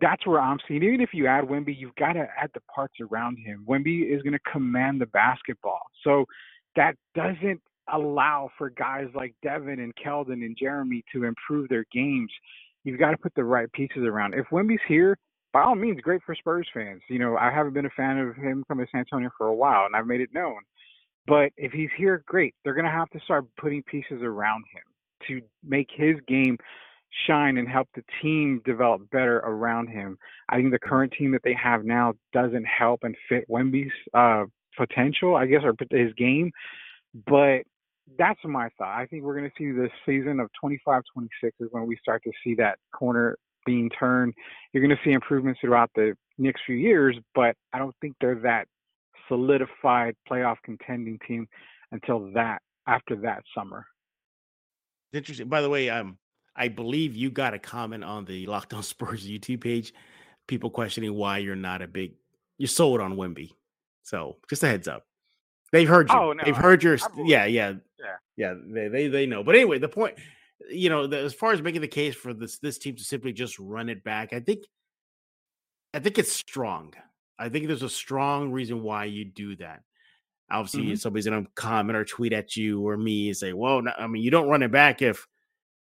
that's 0.00 0.26
where 0.26 0.40
I'm 0.40 0.58
seeing. 0.66 0.82
Even 0.82 1.00
if 1.00 1.10
you 1.12 1.26
add 1.26 1.44
Wemby, 1.44 1.76
you've 1.78 1.94
got 1.96 2.14
to 2.14 2.26
add 2.40 2.50
the 2.54 2.60
parts 2.74 2.94
around 3.00 3.38
him. 3.38 3.64
Wemby 3.68 4.12
is 4.12 4.22
going 4.22 4.32
to 4.32 4.50
command 4.50 5.00
the 5.00 5.06
basketball. 5.06 5.80
So 6.02 6.24
that 6.74 6.94
doesn't 7.14 7.60
allow 7.92 8.50
for 8.58 8.70
guys 8.70 9.06
like 9.14 9.34
Devin 9.42 9.78
and 9.78 9.92
Keldon 9.94 10.44
and 10.44 10.56
Jeremy 10.58 11.04
to 11.12 11.24
improve 11.24 11.68
their 11.68 11.84
games. 11.92 12.30
You've 12.84 12.98
got 12.98 13.12
to 13.12 13.16
put 13.16 13.34
the 13.34 13.44
right 13.44 13.70
pieces 13.72 14.02
around. 14.04 14.34
If 14.34 14.46
Wemby's 14.50 14.80
here, 14.88 15.16
by 15.52 15.62
all 15.62 15.74
means, 15.74 16.00
great 16.00 16.20
for 16.26 16.34
Spurs 16.34 16.68
fans. 16.74 17.00
You 17.08 17.18
know, 17.18 17.36
I 17.36 17.50
haven't 17.50 17.74
been 17.74 17.86
a 17.86 17.90
fan 17.90 18.18
of 18.18 18.36
him 18.36 18.64
coming 18.68 18.84
to 18.84 18.90
San 18.90 19.00
Antonio 19.00 19.30
for 19.38 19.46
a 19.46 19.54
while, 19.54 19.86
and 19.86 19.94
I've 19.94 20.06
made 20.06 20.20
it 20.20 20.30
known. 20.34 20.58
But 21.26 21.50
if 21.56 21.72
he's 21.72 21.88
here, 21.96 22.22
great. 22.26 22.54
They're 22.62 22.74
going 22.74 22.84
to 22.84 22.90
have 22.90 23.10
to 23.10 23.20
start 23.20 23.44
putting 23.58 23.82
pieces 23.84 24.20
around 24.22 24.64
him 24.72 24.82
to 25.28 25.40
make 25.62 25.88
his 25.94 26.16
game 26.28 26.58
shine 27.26 27.58
and 27.58 27.68
help 27.68 27.88
the 27.94 28.04
team 28.22 28.60
develop 28.64 29.08
better 29.10 29.38
around 29.38 29.88
him. 29.88 30.18
I 30.48 30.56
think 30.56 30.72
the 30.72 30.78
current 30.78 31.12
team 31.18 31.32
that 31.32 31.42
they 31.44 31.54
have 31.54 31.84
now 31.84 32.14
doesn't 32.32 32.64
help 32.64 33.04
and 33.04 33.16
fit 33.28 33.48
Wemby's 33.48 33.92
uh, 34.14 34.44
potential, 34.76 35.36
I 35.36 35.46
guess, 35.46 35.62
or 35.64 35.74
his 35.90 36.12
game. 36.14 36.50
But 37.26 37.62
that's 38.18 38.40
my 38.44 38.68
thought. 38.78 38.96
I 38.96 39.06
think 39.06 39.24
we're 39.24 39.36
going 39.36 39.50
to 39.50 39.56
see 39.58 39.72
this 39.72 39.90
season 40.04 40.40
of 40.40 40.48
25 40.60 41.02
26 41.12 41.56
is 41.60 41.68
when 41.70 41.86
we 41.86 41.96
start 41.96 42.22
to 42.24 42.32
see 42.44 42.54
that 42.56 42.78
corner 42.92 43.36
being 43.64 43.90
turned. 43.90 44.34
You're 44.72 44.86
going 44.86 44.96
to 44.96 45.02
see 45.04 45.12
improvements 45.12 45.60
throughout 45.60 45.90
the 45.96 46.14
next 46.38 46.62
few 46.66 46.76
years, 46.76 47.16
but 47.34 47.56
I 47.72 47.78
don't 47.78 47.94
think 48.00 48.14
they're 48.20 48.40
that 48.42 48.68
solidified 49.28 50.14
playoff 50.30 50.56
contending 50.64 51.18
team 51.26 51.48
until 51.90 52.30
that 52.34 52.62
after 52.86 53.16
that 53.16 53.42
summer 53.56 53.86
interesting. 55.16 55.48
By 55.48 55.60
the 55.60 55.70
way, 55.70 55.90
um, 55.90 56.18
I 56.54 56.68
believe 56.68 57.16
you 57.16 57.30
got 57.30 57.54
a 57.54 57.58
comment 57.58 58.04
on 58.04 58.24
the 58.24 58.46
Locked 58.46 58.74
On 58.74 58.82
Spurs 58.82 59.26
YouTube 59.26 59.60
page. 59.60 59.92
People 60.46 60.70
questioning 60.70 61.14
why 61.14 61.38
you're 61.38 61.56
not 61.56 61.82
a 61.82 61.88
big 61.88 62.12
you're 62.58 62.68
sold 62.68 63.00
on 63.00 63.16
Wemby. 63.16 63.52
So 64.02 64.36
just 64.48 64.62
a 64.62 64.68
heads 64.68 64.88
up. 64.88 65.04
They've 65.72 65.88
heard 65.88 66.08
you. 66.08 66.16
Oh, 66.16 66.32
no, 66.32 66.44
They've 66.44 66.56
heard 66.56 66.82
your 66.82 66.96
yeah, 67.16 67.44
yeah, 67.44 67.74
yeah, 67.98 68.16
yeah. 68.36 68.54
They, 68.66 68.88
they 68.88 69.08
they 69.08 69.26
know. 69.26 69.42
But 69.42 69.56
anyway, 69.56 69.78
the 69.78 69.88
point, 69.88 70.14
you 70.70 70.88
know, 70.88 71.06
the, 71.06 71.18
as 71.18 71.34
far 71.34 71.52
as 71.52 71.60
making 71.60 71.80
the 71.80 71.88
case 71.88 72.14
for 72.14 72.32
this 72.32 72.58
this 72.58 72.78
team 72.78 72.94
to 72.96 73.04
simply 73.04 73.32
just 73.32 73.58
run 73.58 73.88
it 73.88 74.04
back, 74.04 74.32
I 74.32 74.40
think, 74.40 74.60
I 75.92 75.98
think 75.98 76.18
it's 76.18 76.32
strong. 76.32 76.94
I 77.38 77.48
think 77.48 77.66
there's 77.66 77.82
a 77.82 77.90
strong 77.90 78.52
reason 78.52 78.82
why 78.82 79.06
you 79.06 79.24
do 79.24 79.56
that. 79.56 79.82
Obviously, 80.50 80.84
mm-hmm. 80.84 80.94
somebody's 80.94 81.26
gonna 81.26 81.46
comment 81.54 81.96
or 81.96 82.04
tweet 82.04 82.32
at 82.32 82.56
you 82.56 82.86
or 82.86 82.96
me 82.96 83.28
and 83.28 83.36
say, 83.36 83.52
"Well, 83.52 83.82
no, 83.82 83.92
I 83.98 84.06
mean, 84.06 84.22
you 84.22 84.30
don't 84.30 84.48
run 84.48 84.62
it 84.62 84.70
back 84.70 85.02
if 85.02 85.26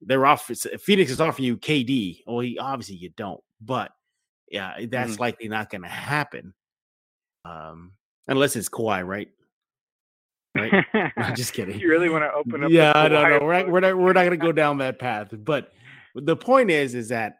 they're 0.02 0.26
off. 0.26 0.50
If 0.50 0.82
Phoenix 0.82 1.12
is 1.12 1.22
offering 1.22 1.46
you 1.46 1.58
KD. 1.58 2.24
Well, 2.26 2.40
he, 2.40 2.58
obviously 2.58 2.96
you 2.96 3.10
don't, 3.10 3.42
but 3.62 3.92
yeah, 4.50 4.74
that's 4.90 5.14
mm-hmm. 5.14 5.22
likely 5.22 5.48
not 5.48 5.70
going 5.70 5.82
to 5.82 5.90
happen, 5.90 6.54
um, 7.46 7.94
unless 8.28 8.56
it's 8.56 8.70
Kawhi, 8.70 9.06
right? 9.06 9.30
Right? 10.56 10.86
I'm 11.18 11.36
just 11.36 11.54
kidding. 11.54 11.80
you 11.80 11.90
really 11.90 12.10
want 12.10 12.24
to 12.24 12.32
open 12.32 12.64
up? 12.64 12.72
Yeah, 12.72 12.94
I 12.96 13.08
don't 13.08 13.30
know. 13.30 13.46
We're 13.46 13.54
not, 13.54 13.70
we're 13.70 13.80
not 13.80 13.98
we're 13.98 14.14
not 14.14 14.24
gonna 14.24 14.38
go 14.38 14.52
down 14.52 14.78
that 14.80 15.00
path. 15.00 15.30
But 15.32 15.72
the 16.16 16.36
point 16.36 16.72
is, 16.72 16.96
is 16.96 17.10
that 17.10 17.40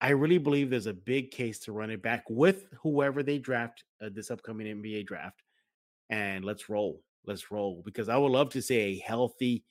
I 0.00 0.10
really 0.10 0.38
believe 0.38 0.70
there's 0.70 0.86
a 0.86 0.94
big 0.94 1.30
case 1.30 1.58
to 1.60 1.72
run 1.72 1.90
it 1.90 2.02
back 2.02 2.24
with 2.28 2.66
whoever 2.82 3.22
they 3.22 3.38
draft 3.38 3.84
uh, 4.02 4.08
this 4.12 4.30
upcoming 4.30 4.66
NBA 4.66 5.06
draft, 5.06 5.42
and 6.10 6.44
let's 6.44 6.68
roll. 6.68 7.02
Let's 7.26 7.50
roll 7.50 7.82
because 7.84 8.08
I 8.08 8.16
would 8.16 8.32
love 8.32 8.50
to 8.50 8.62
see 8.62 8.76
a 8.76 8.98
healthy 8.98 9.64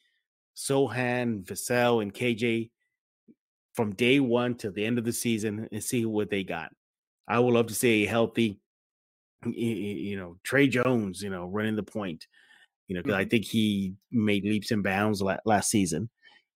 Sochan, 0.55 1.43
Vassell, 1.43 2.01
and 2.01 2.13
KJ 2.13 2.69
from 3.73 3.93
day 3.93 4.19
one 4.19 4.55
to 4.55 4.71
the 4.71 4.85
end 4.85 4.97
of 4.97 5.05
the 5.05 5.13
season 5.13 5.67
and 5.71 5.83
see 5.83 6.05
what 6.05 6.29
they 6.29 6.43
got. 6.43 6.71
I 7.27 7.39
would 7.39 7.53
love 7.53 7.67
to 7.67 7.75
see 7.75 8.03
a 8.03 8.09
healthy, 8.09 8.59
you 9.45 10.17
know, 10.17 10.37
Tre 10.43 10.67
Jones, 10.67 11.21
you 11.21 11.29
know, 11.29 11.45
running 11.47 11.75
the 11.75 11.83
point. 11.83 12.25
You 12.87 12.95
know, 12.95 13.01
because 13.01 13.17
I 13.17 13.25
think 13.25 13.45
he 13.45 13.95
made 14.11 14.43
leaps 14.43 14.69
and 14.69 14.83
bounds 14.83 15.21
last 15.21 15.71
season. 15.71 16.09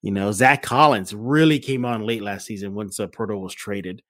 You 0.04 0.12
know, 0.12 0.32
Zach 0.32 0.62
Collins 0.62 1.14
really 1.14 1.60
came 1.60 1.86
on 1.86 2.06
late 2.06 2.22
last 2.22 2.46
season 2.46 2.76
once 2.76 3.00
uh, 3.00 3.08
Poeltl 3.08 3.42
was 3.42 3.54
traded, 3.54 4.02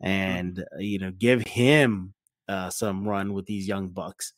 and 0.00 0.58
uh, 0.58 0.78
you 0.78 0.98
know, 0.98 1.10
give 1.10 1.42
him 1.46 2.12
uh, 2.48 2.68
some 2.68 3.08
run 3.08 3.32
with 3.32 3.46
these 3.46 3.66
young 3.66 3.88
bucks. 3.88 4.34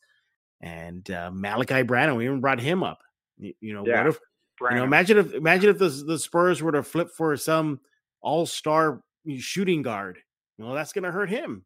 And 0.61 1.09
uh, 1.11 1.31
Malaki 1.31 1.85
Branham, 1.85 2.17
we 2.17 2.25
even 2.25 2.41
brought 2.41 2.59
him 2.59 2.83
up. 2.83 2.99
You, 3.37 3.53
you 3.61 3.73
know, 3.73 3.83
Yeah, 3.85 4.03
what 4.03 4.07
if 4.07 4.19
you 4.61 4.77
know? 4.77 4.83
Imagine 4.83 5.17
if 5.19 5.33
imagine 5.33 5.69
if 5.69 5.77
the 5.77 5.89
the 5.89 6.17
Spurs 6.19 6.61
were 6.61 6.71
to 6.71 6.83
flip 6.83 7.09
for 7.11 7.35
some 7.37 7.79
all 8.21 8.45
star 8.45 9.01
shooting 9.37 9.81
guard. 9.81 10.17
You 10.57 10.65
know, 10.65 10.73
that's 10.73 10.93
going 10.93 11.03
to 11.03 11.11
hurt 11.11 11.29
him. 11.29 11.65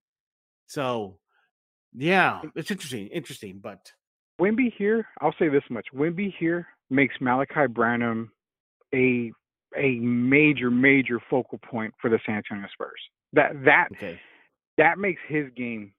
So, 0.67 1.17
yeah, 1.93 2.41
it's 2.55 2.71
interesting, 2.71 3.07
interesting, 3.07 3.59
but 3.61 3.91
Wemby 4.39 4.73
here, 4.77 5.07
I'll 5.21 5.35
say 5.39 5.49
this 5.49 5.63
much: 5.69 5.87
Wemby 5.93 6.33
here 6.37 6.67
makes 6.89 7.15
Malaki 7.19 7.71
Branham 7.73 8.31
a 8.93 9.31
a 9.77 9.95
major, 9.99 10.69
major 10.69 11.19
focal 11.29 11.59
point 11.59 11.93
for 12.01 12.09
the 12.09 12.19
San 12.25 12.35
Antonio 12.35 12.67
Spurs. 12.73 13.01
That 13.33 13.51
that 13.65 13.87
okay. 13.93 14.19
that 14.77 14.97
makes 14.97 15.21
his 15.27 15.45
game 15.55 15.93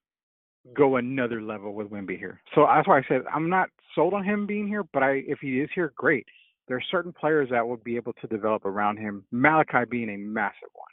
go 0.74 0.96
another 0.96 1.42
level 1.42 1.74
with 1.74 1.88
Wemby 1.88 2.18
here. 2.18 2.40
So 2.54 2.66
that's 2.66 2.86
why 2.86 2.98
I 2.98 3.02
said 3.08 3.22
I'm 3.32 3.48
not 3.48 3.68
sold 3.94 4.14
on 4.14 4.24
him 4.24 4.46
being 4.46 4.66
here, 4.66 4.84
but 4.92 5.02
I 5.02 5.22
if 5.26 5.40
he 5.40 5.60
is 5.60 5.70
here, 5.74 5.92
great. 5.96 6.26
There 6.68 6.76
are 6.76 6.82
certain 6.90 7.12
players 7.12 7.48
that 7.50 7.66
will 7.66 7.76
be 7.76 7.96
able 7.96 8.12
to 8.14 8.26
develop 8.28 8.64
around 8.64 8.96
him. 8.98 9.24
Malaki 9.34 9.88
being 9.90 10.08
a 10.10 10.16
massive 10.16 10.68
one. 10.72 10.86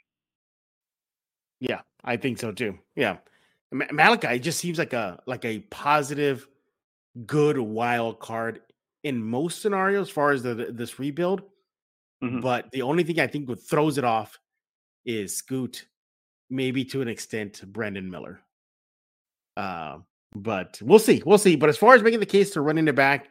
Yeah, 1.59 1.81
I 2.03 2.17
think 2.17 2.39
so 2.39 2.51
too. 2.51 2.77
Yeah, 2.95 3.17
Ma- 3.71 3.85
Malaki 3.85 4.41
just 4.41 4.59
seems 4.59 4.77
like 4.79 4.93
a 4.93 5.21
like 5.27 5.45
a 5.45 5.59
positive, 5.59 6.47
good 7.25 7.57
wild 7.57 8.19
card 8.19 8.61
in 9.03 9.21
most 9.23 9.61
scenarios 9.61 10.07
as 10.07 10.13
far 10.13 10.31
as 10.31 10.43
the, 10.43 10.53
this 10.55 10.99
rebuild. 10.99 11.43
Mhm. 12.23 12.41
But 12.41 12.71
the 12.71 12.81
only 12.81 13.03
thing 13.03 13.19
I 13.19 13.27
think 13.27 13.47
would 13.47 13.61
throws 13.61 13.97
it 13.97 14.03
off 14.03 14.37
is 15.05 15.37
Scoot, 15.37 15.85
maybe 16.49 16.83
to 16.85 17.01
an 17.01 17.07
extent, 17.07 17.63
Brandon 17.65 18.09
Miller. 18.09 18.41
Uh, 19.59 19.97
but 20.35 20.79
we'll 20.81 20.99
see, 20.99 21.21
we'll 21.25 21.37
see. 21.37 21.55
But 21.55 21.69
as 21.69 21.77
far 21.77 21.93
as 21.95 22.03
making 22.03 22.19
the 22.19 22.25
case 22.25 22.51
to 22.51 22.61
running 22.61 22.87
it 22.87 22.95
back, 22.95 23.29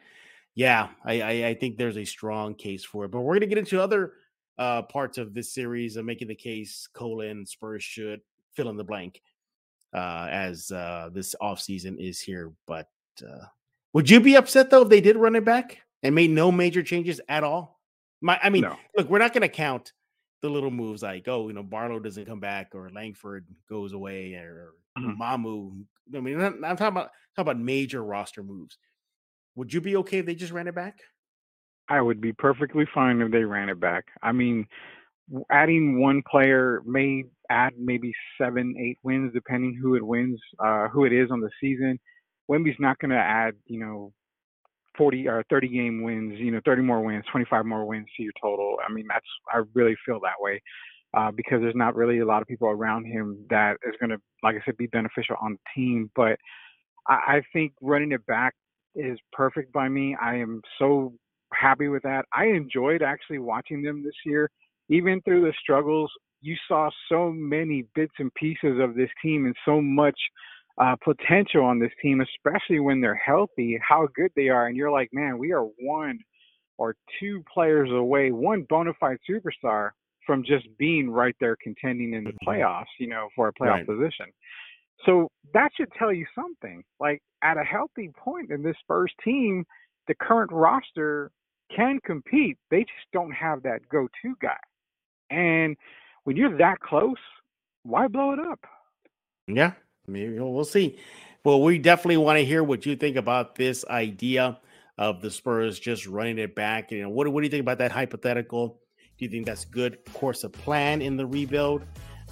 yeah, 0.55 0.89
I, 1.05 1.21
I, 1.21 1.31
I 1.49 1.55
think 1.55 1.77
there's 1.77 1.97
a 1.97 2.05
strong 2.05 2.55
case 2.55 2.85
for 2.85 3.05
it. 3.05 3.11
But 3.11 3.21
we're 3.21 3.35
gonna 3.35 3.47
get 3.47 3.59
into 3.59 3.81
other 3.81 4.13
uh, 4.59 4.83
parts 4.83 5.17
of 5.19 5.33
this 5.33 5.55
series 5.55 5.97
of 5.97 6.05
making 6.05 6.29
the 6.29 6.35
case 6.35 6.89
colon 6.93 7.47
Spurs 7.47 7.85
should 7.85 8.21
fill 8.55 8.69
in 8.69 8.77
the 8.77 8.85
blank 8.85 9.23
uh, 9.95 10.27
as 10.31 10.71
uh, 10.73 11.09
this 11.13 11.35
offseason 11.41 11.97
is 11.99 12.21
here. 12.21 12.53
But 12.67 12.89
uh, 13.23 13.47
would 13.95 14.11
you 14.11 14.21
be 14.21 14.37
upset 14.37 14.69
though 14.71 14.83
if 14.83 14.89
they 14.89 15.01
did 15.01 15.17
run 15.17 15.37
it 15.37 15.45
back 15.45 15.79
and 16.03 16.15
made 16.15 16.31
no 16.31 16.51
major 16.51 16.83
changes 16.83 17.21
at 17.29 17.45
all? 17.45 17.81
My, 18.21 18.39
I 18.43 18.51
mean, 18.51 18.63
No. 18.63 18.77
look, 18.97 19.09
we're 19.09 19.19
not 19.19 19.33
going 19.33 19.43
to 19.43 19.49
count 19.49 19.93
the 20.43 20.51
little 20.51 20.73
moves 20.73 21.03
like, 21.05 21.29
oh, 21.29 21.47
you 21.47 21.55
know, 21.55 21.63
Barlow 21.63 22.01
doesn't 22.01 22.27
come 22.27 22.41
back 22.41 22.75
or 22.75 22.91
Langford 22.91 23.47
goes 23.71 23.93
away 23.93 24.35
or, 24.35 24.73
Mamu. 24.99 25.85
I 26.15 26.21
mean, 26.21 26.41
I'm 26.41 26.65
I'm 26.65 26.77
talking 26.77 26.89
about 26.89 27.11
talking 27.37 27.51
about 27.51 27.59
major 27.59 28.03
roster 28.03 28.43
moves. 28.43 28.79
Would 29.57 29.73
you 29.73 29.81
be 29.81 29.97
okay 29.97 30.19
if 30.19 30.27
they 30.27 30.35
just 30.35 30.53
ran 30.53 30.69
it 30.69 30.75
back? 30.75 31.01
I 31.89 32.01
would 32.01 32.21
be 32.21 32.33
perfectly 32.33 32.87
fine 32.95 33.21
if 33.21 33.33
they 33.33 33.45
ran 33.45 33.69
it 33.69 33.81
back. 33.81 34.05
I 34.23 34.33
mean, 34.33 34.67
adding 35.51 36.01
one 36.01 36.23
player 36.31 36.83
may 36.85 37.25
add 37.51 37.73
maybe 37.79 38.13
seven, 38.41 38.75
eight 38.79 38.99
wins, 39.03 39.33
depending 39.33 39.79
who 39.81 39.95
it 39.95 40.07
wins, 40.07 40.39
uh, 40.59 40.89
who 40.89 41.05
it 41.05 41.13
is 41.13 41.31
on 41.31 41.41
the 41.41 41.51
season. 41.61 41.99
Wemby's 42.47 42.77
not 42.79 42.99
going 42.99 43.11
to 43.11 43.17
add, 43.17 43.55
you 43.67 43.81
know, 43.81 44.13
40 44.97 45.29
or 45.29 45.45
30 45.49 45.69
game 45.69 46.03
wins, 46.03 46.39
you 46.39 46.51
know, 46.51 46.61
30 46.65 46.83
more 46.83 47.01
wins, 47.01 47.25
25 47.31 47.65
more 47.65 47.87
wins 47.87 48.07
to 48.17 48.23
your 48.23 48.33
total. 48.41 48.77
I 48.87 48.93
mean, 48.93 49.07
that's, 49.09 49.27
I 49.53 49.63
really 49.75 49.97
feel 50.05 50.21
that 50.21 50.41
way 50.41 50.61
uh, 51.17 51.31
because 51.31 51.61
there's 51.61 51.75
not 51.75 51.97
really 51.97 52.19
a 52.19 52.27
lot 52.27 52.43
of 52.43 52.49
people 52.49 52.69
around 52.69 53.05
him 53.07 53.45
that 53.51 53.77
is 53.87 53.95
going 54.01 54.11
to, 54.11 54.19
like 54.43 54.57
I 54.57 54.61
said, 54.65 54.77
be 54.77 54.87
beneficial 54.87 55.37
on 55.41 55.53
the 55.53 55.59
team. 55.75 56.11
But 56.15 56.39
I, 57.09 57.15
I 57.15 57.43
think 57.53 57.73
running 57.81 58.13
it 58.13 58.25
back 58.27 58.55
is 58.95 59.19
perfect 59.33 59.73
by 59.73 59.89
me. 59.89 60.17
I 60.21 60.37
am 60.37 60.61
so 60.79 61.15
happy 61.53 61.89
with 61.89 62.03
that. 62.03 62.25
I 62.35 62.47
enjoyed 62.47 63.03
actually 63.03 63.39
watching 63.39 63.83
them 63.83 64.03
this 64.03 64.15
year. 64.27 64.51
Even 64.91 65.21
through 65.23 65.43
the 65.43 65.53
struggles, 65.61 66.11
you 66.41 66.57
saw 66.67 66.89
so 67.11 67.31
many 67.31 67.85
bits 67.95 68.13
and 68.19 68.33
pieces 68.35 68.79
of 68.81 68.95
this 68.95 69.11
team 69.23 69.47
and 69.47 69.55
so 69.65 69.81
much 69.81 70.19
uh, 70.81 70.95
potential 71.03 71.65
on 71.65 71.79
this 71.79 71.91
team, 72.01 72.21
especially 72.21 72.81
when 72.81 73.01
they're 73.01 73.15
healthy, 73.15 73.79
how 73.87 74.09
good 74.15 74.31
they 74.37 74.49
are. 74.49 74.67
And 74.67 74.77
you're 74.77 74.91
like, 74.91 75.09
man, 75.13 75.39
we 75.39 75.53
are 75.53 75.65
one 75.81 76.19
or 76.77 76.95
two 77.19 77.43
players 77.53 77.91
away, 77.91 78.31
one 78.31 78.65
bona 78.69 78.93
fide 79.01 79.19
superstar 79.29 79.91
from 80.29 80.45
just 80.45 80.67
being 80.77 81.09
right 81.09 81.35
there 81.41 81.57
contending 81.57 82.13
in 82.13 82.23
the 82.23 82.33
Mhm. 82.33 82.47
playoffs, 82.47 82.93
you 82.99 83.07
know, 83.07 83.31
for 83.35 83.49
a 83.49 83.53
playoff 83.55 83.79
Right. 83.79 83.87
position. 83.87 84.27
So 85.07 85.31
that 85.55 85.75
should 85.75 85.91
tell 85.93 86.13
you 86.13 86.27
something. 86.35 86.85
Like 87.01 87.23
at 87.41 87.57
a 87.57 87.65
healthy 87.65 88.11
point 88.11 88.51
in 88.51 88.63
this 88.63 88.77
Spurs 88.81 89.13
team, 89.25 89.65
the 90.07 90.15
current 90.15 90.53
roster 90.53 91.31
can 91.71 91.99
compete. 92.01 92.59
They 92.69 92.85
just 92.85 93.11
don't 93.11 93.31
have 93.31 93.63
that 93.63 93.89
go-to 93.89 94.37
guy. 94.39 94.61
And 95.31 95.79
when 96.25 96.37
you're 96.37 96.59
that 96.59 96.81
close, 96.81 97.17
why 97.85 98.07
blow 98.07 98.33
it 98.33 98.39
up? 98.39 98.61
Yeah, 99.47 99.73
maybe 100.07 100.39
we'll 100.39 100.65
see. 100.67 100.99
Well, 101.43 101.63
we 101.63 101.79
definitely 101.79 102.19
want 102.19 102.39
to 102.39 102.45
hear 102.45 102.63
what 102.63 102.85
you 102.85 102.97
think 102.97 103.17
about 103.17 103.55
this 103.55 103.83
idea 103.87 104.61
of 104.99 105.23
the 105.23 105.31
Spurs 105.31 105.79
just 105.79 106.07
running 106.07 106.39
it 106.39 106.55
back. 106.55 106.93
You 106.93 107.03
know, 107.03 107.09
what, 107.09 107.29
what 107.29 107.41
do 107.41 107.47
you 107.47 107.51
think 107.51 107.63
about 107.63 107.79
that 107.79 107.93
hypothetical? 107.93 108.83
Do 109.19 109.25
you 109.25 109.31
think 109.31 109.47
that's 109.47 109.65
good 109.65 109.99
course 110.13 110.45
of 110.45 110.53
plan 110.53 111.03
in 111.03 111.17
the 111.17 111.27
rebuild? 111.27 111.85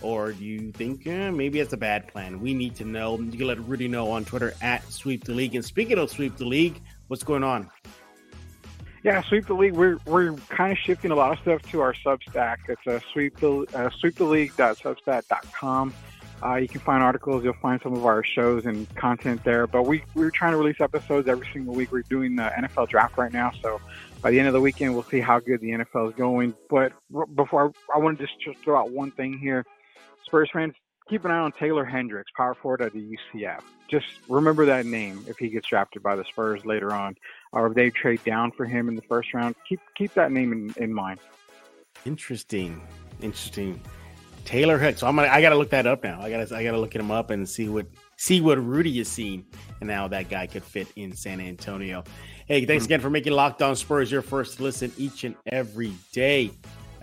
Or 0.03 0.33
do 0.33 0.45
you 0.45 0.73
think 0.73 1.07
eh, 1.07 1.31
maybe 1.31 1.59
it's 1.59 1.73
a 1.73 1.77
bad 1.77 2.07
plan? 2.09 2.41
We 2.41 2.55
need 2.55 2.77
to 2.77 2.85
know. 2.85 3.19
You 3.19 3.33
can 3.33 3.47
let 3.47 3.59
Rudy 3.67 3.89
know 3.89 4.11
on 4.11 4.25
Twitter 4.25 4.55
at 4.61 4.85
Sweep 4.93 5.25
the 5.25 5.33
League. 5.33 5.55
And 5.55 5.65
speaking 5.65 5.99
of 5.99 6.11
Sweep 6.11 6.37
the 6.37 6.45
League, 6.45 6.81
what's 7.09 7.25
going 7.25 7.43
on? 7.43 7.71
Yeah, 9.03 9.23
sweep 9.23 9.47
the 9.47 9.55
league. 9.55 9.75
We're 9.75 9.99
we're 10.05 10.33
kind 10.49 10.73
of 10.73 10.79
shifting 10.79 11.13
a 11.13 11.15
lot 11.15 11.31
of 11.31 11.39
stuff 11.39 11.63
to 11.71 11.81
our 11.81 11.93
Substack. 11.93 12.57
It's 12.69 12.85
a 12.89 13.01
sweep 13.13 13.39
the 13.39 13.61
uh, 13.73 13.89
sweeptheleague.substack.com. 14.03 15.95
Uh, 16.43 16.55
you 16.57 16.67
can 16.67 16.81
find 16.81 17.05
articles. 17.05 17.45
You'll 17.45 17.55
find 17.55 17.81
some 17.81 17.95
of 17.95 18.05
our 18.05 18.25
shows 18.25 18.67
and 18.67 18.93
content 18.97 19.45
there. 19.45 19.69
But 19.69 19.85
we 19.85 20.03
we're 20.15 20.33
trying 20.33 20.53
to 20.53 20.59
release 20.59 20.81
episodes 20.81 21.29
every 21.29 21.47
single 21.53 21.73
week. 21.73 21.93
We're 21.93 22.03
doing 22.03 22.35
the 22.35 22.51
NFL 22.59 22.89
draft 22.89 23.17
right 23.17 23.33
now, 23.33 23.53
so 23.63 23.81
by 24.27 24.33
the 24.33 24.41
end 24.41 24.49
of 24.49 24.55
the 24.55 24.61
weekend, 24.61 24.93
we'll 24.93 25.05
see 25.05 25.21
how 25.21 25.39
good 25.39 25.61
the 25.61 25.71
NFL 25.71 26.09
is 26.09 26.17
going. 26.17 26.53
But 26.69 26.93
before 27.37 27.73
I, 27.93 27.95
I 27.95 27.99
want 27.99 28.19
to 28.19 28.27
just 28.27 28.41
just 28.41 28.59
throw 28.59 28.77
out 28.77 28.91
one 28.91 29.13
thing 29.13 29.39
here, 29.39 29.65
Spurs 30.25 30.51
fans, 30.53 30.75
keep 31.09 31.25
an 31.25 31.31
eye 31.31 31.39
on 31.39 31.53
Taylor 31.53 31.85
Hendricks, 31.85 32.33
power 32.37 32.57
forward 32.57 32.83
at 32.83 32.93
the 32.93 32.99
UCF. 32.99 33.61
Just 33.89 34.07
remember 34.29 34.67
that 34.67 34.85
name 34.85 35.25
if 35.29 35.39
he 35.39 35.49
gets 35.49 35.69
drafted 35.69 36.03
by 36.03 36.17
the 36.17 36.25
Spurs 36.25 36.67
later 36.67 36.93
on, 36.93 37.15
or 37.53 37.69
if 37.69 37.75
they 37.75 37.89
trade 37.89 38.19
down 38.25 38.51
for 38.51 38.65
him 38.65 38.89
in 38.89 38.97
the 38.97 39.03
first 39.03 39.33
round. 39.33 39.55
Keep 39.69 39.79
keep 39.97 40.13
that 40.15 40.33
name 40.33 40.53
in, 40.53 40.83
in 40.83 40.93
mind. 40.93 41.21
Interesting. 42.05 42.83
Interesting. 43.23 43.81
Taylor 44.45 44.77
Hicks. 44.77 44.99
So 44.99 45.07
I'm 45.07 45.15
gonna 45.15 45.29
I 45.29 45.41
gotta 45.41 45.55
look 45.55 45.71
that 45.71 45.87
up 45.87 46.03
now. 46.03 46.21
I 46.21 46.31
gotta 46.31 46.53
I 46.53 46.65
gotta 46.65 46.81
look 46.81 46.97
him 46.97 47.13
up 47.13 47.31
and 47.31 47.49
see 47.49 47.69
what 47.69 47.87
see 48.17 48.41
what 48.41 48.63
Rudy 48.63 48.97
has 48.99 49.09
seen 49.09 49.45
and 49.81 49.91
how 49.91 50.09
that 50.09 50.29
guy 50.29 50.47
could 50.47 50.65
fit 50.65 50.89
in 50.97 51.15
San 51.15 51.41
Antonio. 51.41 52.03
Hey, 52.47 52.65
thanks 52.65 52.85
again 52.85 53.01
for 53.01 53.11
making 53.11 53.33
Locked 53.33 53.63
On 53.63 53.77
Spurs 53.77 54.11
your 54.11 54.23
first 54.23 54.61
listen 54.61 54.93
each 54.97 55.25
and 55.25 55.35
every 55.47 55.93
day. 56.13 56.51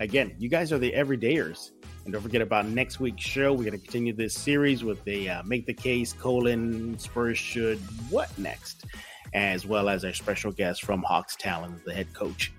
Again, 0.00 0.34
you 0.38 0.48
guys 0.48 0.72
are 0.72 0.78
the 0.78 0.92
everydayers. 0.92 1.70
And 2.04 2.12
don't 2.12 2.20
forget 2.20 2.42
about 2.42 2.66
next 2.66 3.00
week's 3.00 3.24
show. 3.24 3.52
We're 3.52 3.64
going 3.64 3.72
to 3.72 3.78
continue 3.78 4.12
this 4.12 4.34
series 4.34 4.84
with 4.84 5.02
the 5.04 5.30
uh, 5.30 5.42
Make 5.44 5.66
the 5.66 5.72
Case, 5.72 6.12
colon, 6.12 6.98
Spurs 6.98 7.38
should, 7.38 7.78
what 8.10 8.36
next? 8.38 8.84
As 9.32 9.66
well 9.66 9.88
as 9.88 10.04
our 10.04 10.12
special 10.12 10.52
guest 10.52 10.84
from 10.84 11.02
Hawks 11.02 11.34
Talon, 11.36 11.80
the 11.86 11.94
head 11.94 12.12
coach, 12.12 12.52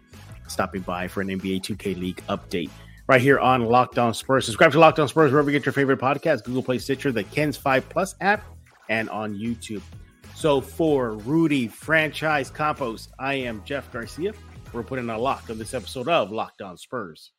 stopping 0.47 0.81
by 0.81 1.07
for 1.07 1.21
an 1.21 1.27
NBA 1.27 1.61
2K 1.61 1.97
League 1.99 2.23
update 2.27 2.71
right 3.07 3.21
here 3.21 3.39
on 3.39 3.65
Locked 3.65 3.97
On 3.97 4.13
Spurs. 4.13 4.45
Subscribe 4.45 4.71
to 4.71 4.79
Locked 4.79 4.99
On 4.99 5.07
Spurs 5.07 5.31
wherever 5.31 5.49
you 5.49 5.57
get 5.57 5.65
your 5.65 5.73
favorite 5.73 5.99
podcast, 5.99 6.43
Google 6.43 6.63
Play, 6.63 6.79
Stitcher, 6.79 7.11
the 7.11 7.23
KENS 7.23 7.57
5 7.57 7.89
Plus 7.89 8.15
app, 8.21 8.43
and 8.89 9.09
on 9.09 9.35
YouTube. 9.35 9.81
So 10.35 10.59
for 10.61 11.13
Rudy 11.13 11.67
Franchise 11.67 12.49
Campos, 12.49 13.09
I 13.17 13.35
am 13.35 13.63
Jeff 13.65 13.91
Garcia. 13.91 14.33
We're 14.73 14.83
putting 14.83 15.09
a 15.09 15.17
lock 15.17 15.49
on 15.49 15.57
this 15.57 15.73
episode 15.73 16.09
of 16.09 16.31
Locked 16.31 16.61
On 16.61 16.77
Spurs. 16.77 17.31